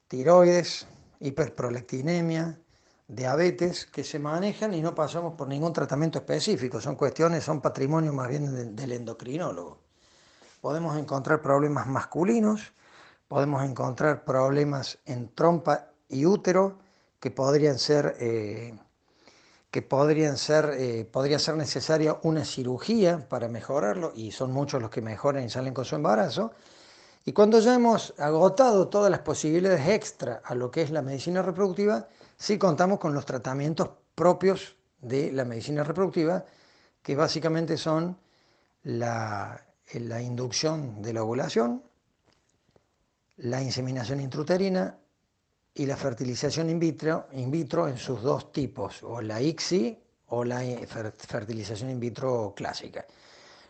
tiroides, 0.08 0.86
hiperprolactinemia, 1.20 2.58
diabetes, 3.06 3.84
que 3.86 4.02
se 4.02 4.18
manejan 4.18 4.72
y 4.72 4.80
no 4.80 4.94
pasamos 4.94 5.34
por 5.34 5.48
ningún 5.48 5.72
tratamiento 5.72 6.18
específico. 6.18 6.80
Son 6.80 6.96
cuestiones, 6.96 7.44
son 7.44 7.60
patrimonio 7.60 8.12
más 8.12 8.28
bien 8.28 8.74
del 8.74 8.92
endocrinólogo. 8.92 9.78
Podemos 10.62 10.96
encontrar 10.96 11.42
problemas 11.42 11.86
masculinos, 11.86 12.72
podemos 13.28 13.62
encontrar 13.62 14.24
problemas 14.24 14.98
en 15.04 15.34
trompa 15.34 15.90
y 16.08 16.24
útero 16.24 16.78
que 17.20 17.30
podrían 17.30 17.78
ser... 17.78 18.16
Eh, 18.18 18.74
que 19.74 19.82
podrían 19.82 20.36
ser, 20.36 20.76
eh, 20.78 21.04
podría 21.04 21.40
ser 21.40 21.56
necesaria 21.56 22.20
una 22.22 22.44
cirugía 22.44 23.28
para 23.28 23.48
mejorarlo, 23.48 24.12
y 24.14 24.30
son 24.30 24.52
muchos 24.52 24.80
los 24.80 24.88
que 24.88 25.02
mejoran 25.02 25.42
y 25.42 25.50
salen 25.50 25.74
con 25.74 25.84
su 25.84 25.96
embarazo. 25.96 26.52
Y 27.24 27.32
cuando 27.32 27.58
ya 27.58 27.74
hemos 27.74 28.14
agotado 28.16 28.86
todas 28.86 29.10
las 29.10 29.22
posibilidades 29.22 29.88
extra 29.88 30.40
a 30.44 30.54
lo 30.54 30.70
que 30.70 30.82
es 30.82 30.92
la 30.92 31.02
medicina 31.02 31.42
reproductiva, 31.42 32.06
sí 32.36 32.56
contamos 32.56 33.00
con 33.00 33.14
los 33.14 33.26
tratamientos 33.26 33.90
propios 34.14 34.76
de 35.00 35.32
la 35.32 35.44
medicina 35.44 35.82
reproductiva, 35.82 36.44
que 37.02 37.16
básicamente 37.16 37.76
son 37.76 38.16
la, 38.84 39.60
inducción 39.92 41.02
de 41.02 41.14
la 41.14 41.24
ovulación, 41.24 41.82
la 43.38 43.60
inseminación 43.60 44.20
intrauterina 44.20 44.98
y 45.74 45.86
la 45.86 45.96
fertilización 45.96 46.70
in 46.70 46.78
vitro, 46.78 47.26
in 47.32 47.50
vitro 47.50 47.88
en 47.88 47.98
sus 47.98 48.22
dos 48.22 48.52
tipos, 48.52 49.02
o 49.02 49.20
la 49.20 49.40
ICSI 49.40 49.98
o 50.28 50.44
la 50.44 50.60
fertilización 50.86 51.90
in 51.90 52.00
vitro 52.00 52.52
clásica. 52.56 53.04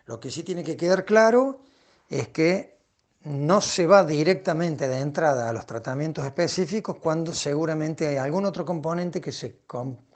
Lo 0.07 0.21
que 0.21 0.31
sí 0.31 0.43
tiene 0.43 0.63
que 0.63 0.77
quedar 0.77 1.05
claro 1.05 1.61
es 2.09 2.29
que 2.29 2.75
no 3.25 3.61
se 3.63 3.87
va 3.87 4.05
directamente 4.05 4.87
de 4.87 5.01
entrada 5.01 5.49
a 5.49 5.53
los 5.53 5.65
tratamientos 5.65 6.27
específicos 6.27 6.97
cuando 6.99 7.33
seguramente 7.33 8.07
hay 8.07 8.17
algún 8.17 8.45
otro 8.45 8.67
componente 8.67 9.21
que 9.21 9.33
se, 9.33 9.61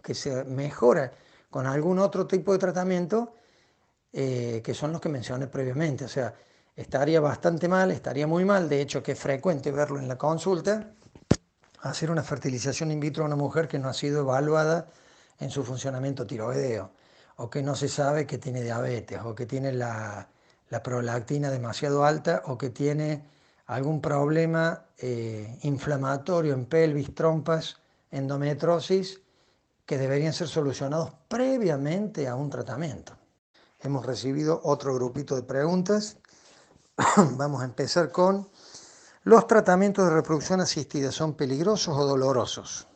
que 0.03 0.15
se 0.15 0.45
mejora 0.45 1.11
con 1.49 1.67
algún 1.67 1.99
otro 1.99 2.27
tipo 2.27 2.53
de 2.53 2.59
tratamiento 2.59 3.33
eh, 4.13 4.61
que 4.63 4.75
son 4.75 4.93
los 4.93 5.01
que 5.01 5.09
mencioné 5.09 5.47
previamente. 5.47 6.05
O 6.05 6.09
sea, 6.09 6.35
estaría 6.77 7.21
bastante 7.21 7.67
mal, 7.67 7.91
estaría 7.91 8.27
muy 8.27 8.45
mal, 8.45 8.69
de 8.69 8.83
hecho 8.83 9.03
que 9.03 9.13
es 9.13 9.19
frecuente 9.19 9.73
verlo 9.73 9.99
en 9.99 10.07
la 10.07 10.19
consulta, 10.19 10.93
hacer 11.83 12.11
una 12.11 12.23
fertilización 12.23 12.91
in 12.91 13.01
vitro 13.01 13.23
a 13.23 13.27
una 13.27 13.37
mujer 13.37 13.69
que 13.69 13.79
no 13.79 13.89
ha 13.89 13.95
sido 13.95 14.21
evaluada 14.21 14.89
en 15.39 15.51
su 15.51 15.65
funcionamiento 15.65 16.27
tiroideo, 16.27 16.91
o 17.37 17.49
que 17.49 17.63
no 17.63 17.75
se 17.75 17.89
sabe 17.89 18.27
que 18.27 18.39
tiene 18.39 18.63
diabetes, 18.63 19.21
o 19.25 19.35
que 19.35 19.47
tiene 19.47 19.73
la, 19.73 20.29
prolactina 20.83 21.51
demasiado 21.51 22.05
alta, 22.05 22.43
o 22.47 22.59
que 22.59 22.71
tiene 22.71 23.25
algún 23.67 24.01
problema 24.01 24.87
eh, 24.99 25.59
inflamatorio 25.63 26.55
en 26.55 26.67
pelvis, 26.67 27.15
trompas, 27.15 27.77
endometrosis, 28.11 29.21
que 29.87 29.97
deberían 29.97 30.33
ser 30.33 30.49
solucionados 30.49 31.13
previamente 31.29 32.29
a 32.29 32.35
un 32.35 32.51
tratamiento. 32.51 33.17
Hemos 33.81 34.05
recibido 34.05 34.61
otro 34.65 34.93
grupito 34.95 35.37
de 35.37 35.43
preguntas. 35.43 36.19
Vamos 37.37 37.63
a 37.63 37.65
empezar 37.65 38.11
con 38.11 38.49
¿Los 39.29 39.47
tratamientos 39.47 40.07
de 40.07 40.15
reproducción 40.15 40.63
asistida 40.63 41.13
son 41.13 41.35
peligrosos 41.35 41.95
o 41.95 42.07
dolorosos? 42.07 42.89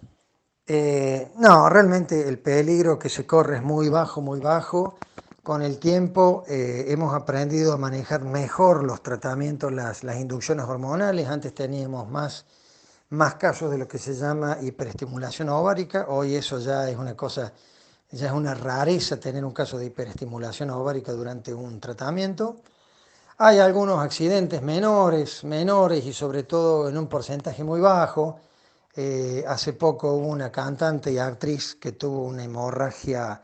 Eh, 0.66 1.30
no, 1.36 1.68
realmente 1.68 2.26
el 2.26 2.38
peligro 2.38 2.98
que 2.98 3.10
se 3.10 3.26
corre 3.26 3.56
es 3.56 3.62
muy 3.62 3.90
bajo, 3.90 4.22
muy 4.22 4.40
bajo. 4.40 4.96
Con 5.42 5.60
el 5.60 5.78
tiempo 5.78 6.44
eh, 6.48 6.86
hemos 6.88 7.12
aprendido 7.12 7.74
a 7.74 7.76
manejar 7.76 8.24
mejor 8.24 8.82
los 8.82 9.02
tratamientos, 9.02 9.70
las, 9.72 10.04
las 10.04 10.16
inducciones 10.16 10.64
hormonales. 10.64 11.28
Antes 11.28 11.54
teníamos 11.54 12.08
más, 12.08 12.46
más 13.10 13.34
casos 13.34 13.70
de 13.70 13.76
lo 13.76 13.86
que 13.86 13.98
se 13.98 14.14
llama 14.14 14.56
hiperestimulación 14.62 15.50
ovárica. 15.50 16.06
Hoy 16.08 16.34
eso 16.34 16.58
ya 16.60 16.88
es 16.88 16.96
una 16.96 17.14
cosa, 17.14 17.52
ya 18.10 18.28
es 18.28 18.32
una 18.32 18.54
rareza 18.54 19.20
tener 19.20 19.44
un 19.44 19.52
caso 19.52 19.76
de 19.76 19.84
hiperestimulación 19.84 20.70
ovárica 20.70 21.12
durante 21.12 21.52
un 21.52 21.78
tratamiento. 21.78 22.62
Hay 23.44 23.58
algunos 23.58 23.98
accidentes 23.98 24.62
menores, 24.62 25.42
menores 25.42 26.06
y 26.06 26.12
sobre 26.12 26.44
todo 26.44 26.88
en 26.88 26.96
un 26.96 27.08
porcentaje 27.08 27.64
muy 27.64 27.80
bajo 27.80 28.38
eh, 28.94 29.42
hace 29.48 29.72
poco 29.72 30.12
hubo 30.12 30.28
una 30.28 30.52
cantante 30.52 31.10
y 31.10 31.18
actriz 31.18 31.74
que 31.74 31.90
tuvo 31.90 32.22
una 32.22 32.44
hemorragia, 32.44 33.42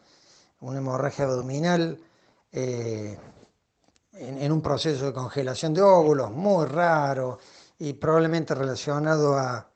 una 0.60 0.78
hemorragia 0.78 1.24
abdominal 1.24 1.98
eh, 2.52 3.18
en, 4.12 4.52
un 4.52 4.62
proceso 4.62 5.06
de 5.06 5.12
congelación 5.12 5.74
de 5.74 5.82
óvulos 5.82 6.30
muy 6.30 6.66
raro 6.66 7.40
y 7.80 7.94
probablemente 7.94 8.54
relacionado 8.54 9.36
a, 9.36 9.68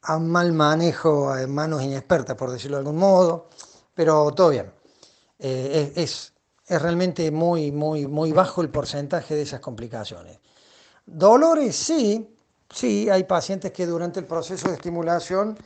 a 0.00 0.16
un 0.16 0.30
mal 0.30 0.54
manejo 0.54 1.36
en 1.36 1.54
manos 1.54 1.82
inexpertas, 1.82 2.34
por 2.34 2.50
decirlo 2.50 2.78
de 2.78 2.80
algún 2.80 2.96
modo, 2.96 3.50
pero 3.94 4.32
todo 4.32 4.48
bien. 4.48 4.72
Eh, 5.38 5.92
es, 5.96 6.32
es 6.66 6.82
realmente 6.82 7.30
muy, 7.30 7.72
muy, 7.72 8.06
muy 8.06 8.32
bajo 8.32 8.62
el 8.62 8.70
porcentaje 8.70 9.34
de 9.34 9.42
esas 9.42 9.60
complicaciones. 9.60 10.38
Dolores 11.06 11.76
sí, 11.76 12.36
Sí, 12.72 13.08
hay 13.08 13.24
pacientes 13.24 13.72
que 13.72 13.86
durante 13.86 14.20
el 14.20 14.26
proceso 14.26 14.68
de 14.68 14.74
estimulación 14.74 15.56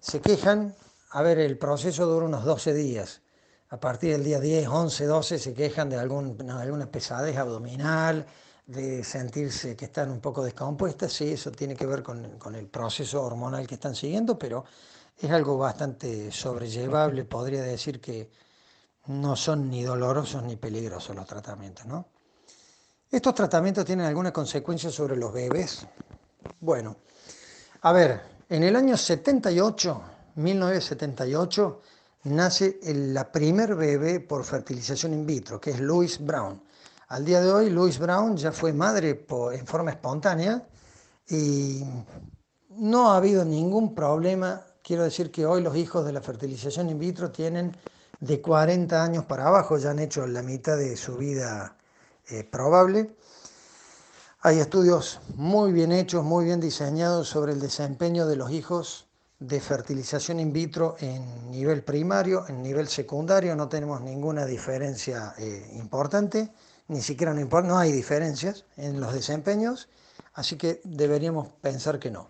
se 0.00 0.20
quejan. 0.20 0.74
A 1.10 1.22
ver, 1.22 1.38
el 1.38 1.58
proceso 1.58 2.06
dura 2.06 2.26
unos 2.26 2.44
12 2.44 2.74
días. 2.74 3.22
A 3.70 3.80
partir 3.80 4.12
del 4.12 4.24
día 4.24 4.38
10, 4.38 4.68
11, 4.68 5.06
12 5.06 5.38
se 5.38 5.54
quejan 5.54 5.88
de 5.88 5.96
algún, 5.96 6.36
alguna 6.50 6.90
pesadez 6.90 7.36
abdominal, 7.36 8.26
de 8.66 9.02
sentirse 9.02 9.76
que 9.76 9.86
están 9.86 10.10
un 10.10 10.20
poco 10.20 10.44
descompuestas. 10.44 11.12
Sí, 11.12 11.32
eso 11.32 11.50
tiene 11.50 11.74
que 11.74 11.86
ver 11.86 12.02
con, 12.02 12.38
con 12.38 12.54
el 12.54 12.68
proceso 12.68 13.22
hormonal 13.22 13.66
que 13.66 13.74
están 13.74 13.94
siguiendo, 13.94 14.38
pero 14.38 14.64
es 15.18 15.30
algo 15.30 15.56
bastante 15.56 16.30
sobrellevable. 16.30 17.24
Podría 17.24 17.62
decir 17.62 18.00
que 18.00 18.30
no 19.06 19.36
son 19.36 19.68
ni 19.68 19.82
dolorosos 19.82 20.42
ni 20.42 20.56
peligrosos 20.56 21.14
los 21.16 21.26
tratamientos, 21.26 21.86
¿no? 21.86 22.06
¿Estos 23.10 23.34
tratamientos 23.34 23.84
tienen 23.84 24.06
alguna 24.06 24.32
consecuencia 24.32 24.90
sobre 24.90 25.16
los 25.16 25.32
bebés? 25.32 25.86
Bueno, 26.60 26.96
a 27.82 27.92
ver, 27.92 28.22
en 28.48 28.62
el 28.62 28.76
año 28.76 28.96
78, 28.96 30.02
1978, 30.36 31.80
nace 32.24 32.78
la 32.84 33.30
primer 33.30 33.74
bebé 33.74 34.20
por 34.20 34.44
fertilización 34.44 35.12
in 35.14 35.26
vitro, 35.26 35.60
que 35.60 35.70
es 35.70 35.80
Louise 35.80 36.22
Brown. 36.22 36.62
Al 37.08 37.24
día 37.24 37.42
de 37.42 37.52
hoy, 37.52 37.68
Louise 37.68 37.98
Brown 37.98 38.36
ya 38.36 38.52
fue 38.52 38.72
madre 38.72 39.26
en 39.52 39.66
forma 39.66 39.90
espontánea 39.90 40.66
y 41.28 41.84
no 42.70 43.10
ha 43.10 43.18
habido 43.18 43.44
ningún 43.44 43.94
problema. 43.94 44.64
Quiero 44.82 45.02
decir 45.02 45.30
que 45.30 45.44
hoy 45.44 45.60
los 45.62 45.76
hijos 45.76 46.06
de 46.06 46.12
la 46.12 46.22
fertilización 46.22 46.88
in 46.88 46.98
vitro 46.98 47.30
tienen 47.30 47.76
de 48.22 48.40
40 48.40 49.04
años 49.04 49.26
para 49.26 49.48
abajo, 49.48 49.76
ya 49.76 49.90
han 49.90 49.98
hecho 49.98 50.26
la 50.26 50.42
mitad 50.42 50.76
de 50.78 50.96
su 50.96 51.16
vida 51.16 51.76
eh, 52.30 52.44
probable 52.44 53.14
hay 54.44 54.58
estudios 54.58 55.20
muy 55.36 55.72
bien 55.72 55.92
hechos, 55.92 56.24
muy 56.24 56.46
bien 56.46 56.58
diseñados 56.58 57.28
sobre 57.28 57.52
el 57.52 57.60
desempeño 57.60 58.26
de 58.26 58.34
los 58.34 58.50
hijos 58.50 59.06
de 59.38 59.60
fertilización 59.60 60.40
in 60.40 60.52
vitro 60.52 60.96
en 60.98 61.48
nivel 61.48 61.84
primario, 61.84 62.44
en 62.48 62.60
nivel 62.60 62.88
secundario, 62.88 63.54
no 63.54 63.68
tenemos 63.68 64.00
ninguna 64.00 64.44
diferencia 64.44 65.32
eh, 65.38 65.70
importante, 65.74 66.52
ni 66.88 67.00
siquiera 67.02 67.32
no, 67.32 67.62
no 67.62 67.78
hay 67.78 67.92
diferencias 67.92 68.64
en 68.76 69.00
los 69.00 69.14
desempeños, 69.14 69.88
así 70.34 70.56
que 70.56 70.80
deberíamos 70.82 71.46
pensar 71.60 72.00
que 72.00 72.10
no. 72.10 72.28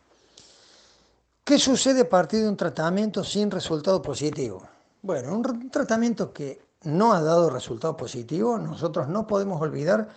¿Qué 1.44 1.58
sucede 1.58 2.02
a 2.02 2.08
partir 2.10 2.42
de 2.42 2.48
un 2.50 2.58
tratamiento 2.58 3.24
sin 3.24 3.50
resultado 3.50 4.02
positivo? 4.02 4.68
Bueno, 5.02 5.34
un 5.34 5.68
tratamiento 5.68 6.32
que 6.32 6.60
no 6.84 7.12
ha 7.12 7.20
dado 7.20 7.50
resultado 7.50 7.96
positivo, 7.96 8.56
nosotros 8.56 9.08
no 9.08 9.26
podemos 9.26 9.60
olvidar 9.60 10.08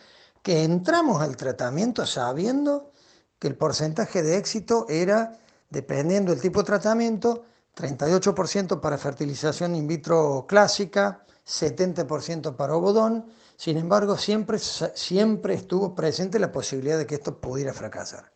que 0.44 0.64
entramos 0.64 1.24
al 1.24 1.36
tratamiento 1.36 2.06
sabiendo 2.06 2.92
que 3.40 3.48
el 3.48 3.58
porcentaje 3.58 4.22
de 4.22 4.38
éxito 4.38 4.86
era, 4.88 5.40
dependiendo 5.72 6.32
del 6.32 6.40
tipo 6.40 6.60
de 6.60 6.68
tratamiento, 6.68 7.46
38% 7.76 8.80
para 8.80 9.00
fertilización 9.00 9.76
in 9.76 9.88
vitro 9.88 10.46
clásica, 10.48 11.26
70% 11.48 12.56
para 12.56 12.76
ovodón. 12.76 13.26
Sin 13.58 13.78
embargo, 13.78 14.18
siempre, 14.18 14.60
siempre 14.60 15.56
estuvo 15.56 15.96
presente 15.96 16.38
la 16.38 16.52
posibilidad 16.52 17.00
de 17.00 17.08
que 17.08 17.16
esto 17.16 17.42
pudiera 17.42 17.74
fracasar. 17.74 18.35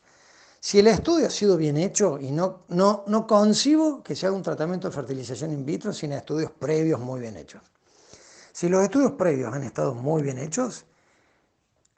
Si 0.60 0.80
el 0.80 0.88
estudio 0.88 1.28
ha 1.28 1.30
sido 1.30 1.56
bien 1.56 1.78
hecho, 1.78 2.19
y 2.19 2.32
no, 2.32 2.63
no, 2.67 3.04
no 3.08 3.26
concibo 3.26 4.04
que 4.04 4.15
se 4.15 4.28
haga 4.28 4.36
un 4.36 4.43
tratamiento 4.43 4.89
de 4.89 4.93
fertilización 4.93 5.52
in 5.52 5.65
vitro 5.65 5.93
sin 5.93 6.12
estudios 6.12 6.52
previos 6.52 7.00
muy 7.00 7.22
bien 7.22 7.38
hechos. 7.38 7.62
Si 8.52 8.67
los 8.67 8.84
estudios 8.84 9.13
previos 9.13 9.54
han 9.54 9.63
estado 9.63 9.93
muy 9.93 10.22
bien 10.22 10.38
hechos, 10.38 10.86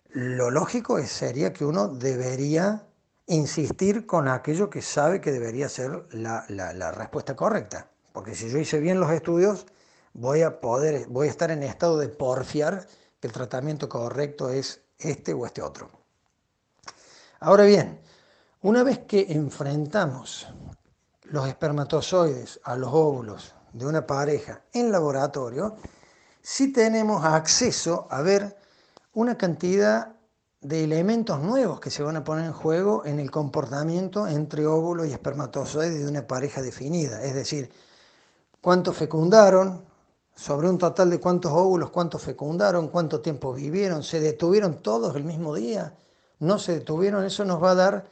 lo 0.10 0.52
lógico 0.52 1.02
sería 1.06 1.54
que 1.54 1.66
uno 1.66 1.88
debería 1.88 2.86
insistir 3.28 4.06
con 4.06 4.28
aquello 4.28 4.70
que 4.70 4.82
sabe 4.82 5.22
que 5.22 5.32
debería 5.32 5.70
ser 5.70 6.06
la, 6.12 6.46
la, 6.50 6.92
respuesta 6.92 7.36
correcta. 7.36 7.90
Porque 8.12 8.36
si 8.36 8.50
yo 8.50 8.58
hice 8.58 8.80
bien 8.80 9.00
los 9.00 9.10
estudios, 9.12 9.66
voy 10.14 10.42
a 10.42 10.60
poder, 10.60 11.08
voy 11.08 11.28
a 11.28 11.32
estar 11.32 11.50
en 11.50 11.64
estado 11.64 11.98
de 11.98 12.10
porfiar 12.10 12.86
que 13.20 13.28
el 13.28 13.34
tratamiento 13.34 13.88
correcto 13.88 14.50
es 14.50 14.82
este 15.00 15.34
o 15.34 15.46
este 15.46 15.62
otro. 15.62 15.90
Ahora 17.40 17.64
bien, 17.64 18.02
una 18.64 18.84
vez 18.84 19.00
que 19.00 19.26
enfrentamos 19.30 20.48
los 21.24 21.48
espermatozoides 21.48 22.60
a 22.64 22.76
los 22.76 22.92
óvulos 22.94 23.56
de 23.74 23.86
una 23.86 24.06
pareja 24.06 24.62
en 24.74 24.92
laboratorio, 24.92 25.78
sí 26.42 26.72
tenemos 26.72 27.24
acceso 27.24 28.08
a 28.10 28.22
ver 28.22 28.56
una 29.14 29.38
cantidad 29.38 30.16
de 30.62 30.84
elementos 30.84 31.40
nuevos 31.40 31.80
que 31.80 31.90
se 31.90 32.04
van 32.04 32.18
a 32.18 32.24
poner 32.24 32.46
en 32.46 32.54
juego 32.54 33.04
en 33.06 33.20
el 33.20 33.32
comportamiento 33.32 34.28
entre 34.28 34.68
óvulo 34.68 35.06
y 35.06 35.12
espermatozoide 35.12 35.98
de 35.98 36.08
una 36.08 36.28
pareja 36.28 36.62
definida. 36.62 37.24
Es 37.24 37.34
decir, 37.34 37.72
cuántos 38.62 38.96
fecundaron, 38.96 39.84
sobre 40.36 40.70
un 40.70 40.78
total 40.78 41.10
de 41.10 41.20
cuántos 41.20 41.52
óvulos, 41.52 41.90
cuántos 41.90 42.22
fecundaron, 42.22 42.88
cuánto 42.90 43.22
tiempo 43.22 43.54
vivieron, 43.54 44.04
se 44.04 44.20
detuvieron 44.20 44.82
todos 44.82 45.16
el 45.16 45.24
mismo 45.24 45.56
día, 45.56 45.96
no 46.40 46.58
se 46.58 46.74
detuvieron, 46.74 47.26
eso 47.26 47.44
nos 47.44 47.62
va 47.62 47.72
a 47.72 47.76
dar 47.76 48.06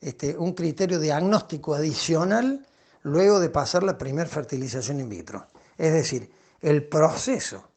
este, 0.00 0.36
un 0.36 0.52
criterio 0.52 0.98
diagnóstico 0.98 1.74
adicional 1.74 2.66
luego 3.02 3.40
de 3.40 3.50
pasar 3.50 3.82
la 3.82 3.96
primera 3.96 4.28
fertilización 4.28 5.00
in 5.00 5.08
vitro. 5.08 5.46
Es 5.78 5.92
decir, 5.92 6.30
el 6.60 6.86
proceso 6.88 7.68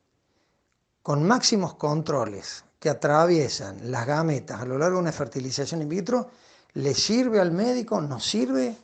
con 1.02 1.26
máximos 1.26 1.76
controles 1.76 2.64
que 2.80 2.90
atraviesan 2.90 3.92
las 3.92 4.06
gametas 4.06 4.62
a 4.62 4.66
lo 4.66 4.78
largo 4.78 4.98
de 4.98 5.02
una 5.02 5.12
fertilización 5.12 5.82
in 5.82 5.90
vitro, 5.90 6.30
le 6.74 6.94
sirve 6.94 7.40
al 7.40 7.52
médico, 7.52 8.00
nos 8.02 8.26
sirve 8.26 8.76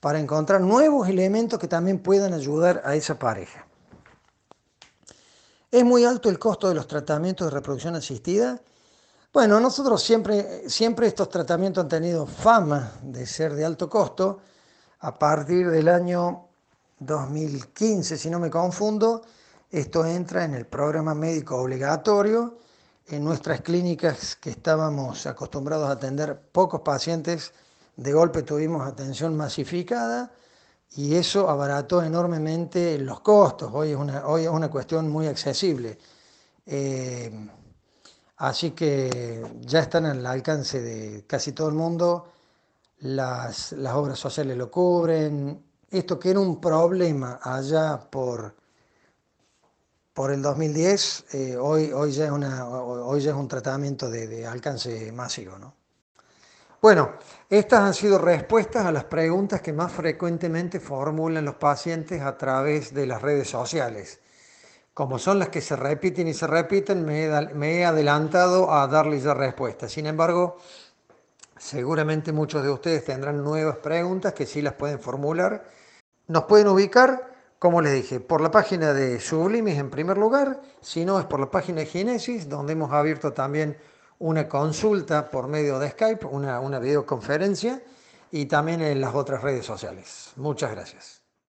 para 0.00 0.18
encontrar 0.18 0.60
nuevos 0.60 1.08
elementos 1.08 1.58
que 1.58 1.68
también 1.68 1.98
puedan 1.98 2.32
ayudar 2.32 2.82
a 2.84 2.94
esa 2.94 3.18
pareja. 3.18 3.66
¿Es 5.70 5.84
muy 5.84 6.04
alto 6.04 6.28
el 6.30 6.38
costo 6.38 6.68
de 6.68 6.74
los 6.74 6.86
tratamientos 6.86 7.48
de 7.48 7.50
reproducción 7.50 7.96
asistida? 7.96 8.60
Bueno, 9.34 9.58
nosotros 9.58 10.00
siempre, 10.00 10.70
siempre 10.70 11.08
estos 11.08 11.28
tratamientos 11.28 11.82
han 11.82 11.88
tenido 11.88 12.24
fama 12.24 12.92
de 13.02 13.26
ser 13.26 13.52
de 13.54 13.64
alto 13.64 13.90
costo. 13.90 14.38
A 15.00 15.18
partir 15.18 15.68
del 15.72 15.88
año 15.88 16.46
2015, 17.00 18.16
si 18.16 18.30
no 18.30 18.38
me 18.38 18.48
confundo, 18.48 19.22
esto 19.72 20.06
entra 20.06 20.44
en 20.44 20.54
el 20.54 20.66
programa 20.66 21.16
médico 21.16 21.56
obligatorio 21.56 22.58
en 23.08 23.24
nuestras 23.24 23.60
clínicas 23.62 24.36
que 24.36 24.50
estábamos 24.50 25.26
acostumbrados 25.26 25.88
a 25.88 25.94
atender 25.94 26.40
pocos 26.52 26.82
pacientes, 26.82 27.52
de 27.96 28.12
golpe 28.12 28.44
tuvimos 28.44 28.86
atención 28.86 29.36
masificada 29.36 30.30
y 30.92 31.16
eso 31.16 31.50
abarató 31.50 32.04
enormemente 32.04 32.98
los 32.98 33.18
costos. 33.18 33.68
Hoy 33.74 33.90
es 33.90 33.96
una, 33.96 34.28
hoy 34.28 34.44
es 34.44 34.50
una 34.50 34.70
cuestión 34.70 35.10
muy 35.10 35.26
accesible. 35.26 35.98
Eh, 36.66 37.48
así 38.36 38.72
que 38.72 39.42
ya 39.60 39.80
están 39.80 40.06
al 40.06 40.24
alcance 40.26 40.80
de 40.80 41.24
casi 41.26 41.52
todo 41.52 41.68
el 41.68 41.74
mundo, 41.74 42.32
las, 43.00 43.72
las 43.72 43.94
obras 43.94 44.18
sociales 44.18 44.56
lo 44.56 44.70
cubren. 44.70 45.64
Esto 45.90 46.18
que 46.18 46.30
era 46.30 46.40
un 46.40 46.60
problema 46.60 47.40
allá 47.42 47.98
por 48.10 48.54
por 50.14 50.30
el 50.30 50.40
2010, 50.40 51.24
eh, 51.32 51.56
hoy, 51.56 51.90
hoy, 51.92 52.12
ya 52.12 52.26
es 52.26 52.30
una, 52.30 52.68
hoy 52.68 53.20
ya 53.20 53.32
es 53.32 53.36
un 53.36 53.48
tratamiento 53.48 54.08
de, 54.08 54.28
de 54.28 54.46
alcance 54.46 55.10
masivo. 55.10 55.58
¿no? 55.58 55.74
Bueno, 56.80 57.14
estas 57.50 57.80
han 57.80 57.94
sido 57.94 58.18
respuestas 58.18 58.86
a 58.86 58.92
las 58.92 59.04
preguntas 59.04 59.60
que 59.60 59.72
más 59.72 59.90
frecuentemente 59.90 60.78
formulan 60.78 61.44
los 61.44 61.56
pacientes 61.56 62.22
a 62.22 62.38
través 62.38 62.94
de 62.94 63.06
las 63.06 63.22
redes 63.22 63.50
sociales. 63.50 64.20
Como 64.94 65.18
son 65.18 65.40
las 65.40 65.48
que 65.48 65.60
se 65.60 65.76
repiten 65.76 66.28
y 66.28 66.34
se 66.34 66.46
repiten, 66.46 67.04
me 67.04 67.24
he, 67.24 67.84
adelantado 67.84 68.72
a 68.72 68.86
darles 68.86 69.24
ya 69.24 69.34
respuestas. 69.34 69.92
Sin 69.92 70.06
embargo, 70.06 70.56
seguramente 71.58 72.32
muchos 72.32 72.62
de 72.62 72.70
ustedes 72.70 73.04
tendrán 73.04 73.42
nuevas 73.42 73.78
preguntas 73.78 74.32
que 74.32 74.46
sí 74.46 74.62
las 74.62 74.74
pueden 74.74 75.00
formular. 75.00 75.64
Nos 76.28 76.44
pueden 76.44 76.68
ubicar 76.68 77.34
como 77.58 77.80
les 77.80 77.94
dije, 77.94 78.20
por 78.20 78.42
la 78.42 78.50
página 78.50 78.92
de 78.92 79.18
Sublimis 79.20 79.78
en 79.78 79.88
primer 79.88 80.18
lugar, 80.18 80.60
si 80.82 81.06
no 81.06 81.18
es 81.18 81.24
por 81.24 81.40
la 81.40 81.50
página 81.50 81.80
de 81.80 81.86
Genesis, 81.86 82.46
donde 82.46 82.74
hemos 82.74 82.92
abierto 82.92 83.32
también 83.32 83.78
una 84.18 84.46
consulta 84.50 85.30
por 85.30 85.48
medio 85.48 85.78
de 85.78 85.88
Skype, 85.88 86.26
una 86.26 86.78
videoconferencia, 86.78 87.82
y 88.30 88.46
también 88.46 88.82
en 88.82 89.00
las 89.00 89.14
otras 89.14 89.42
redes 89.42 89.64
sociales. 89.64 90.32
Muchas 90.36 90.72
gracias. 90.72 91.23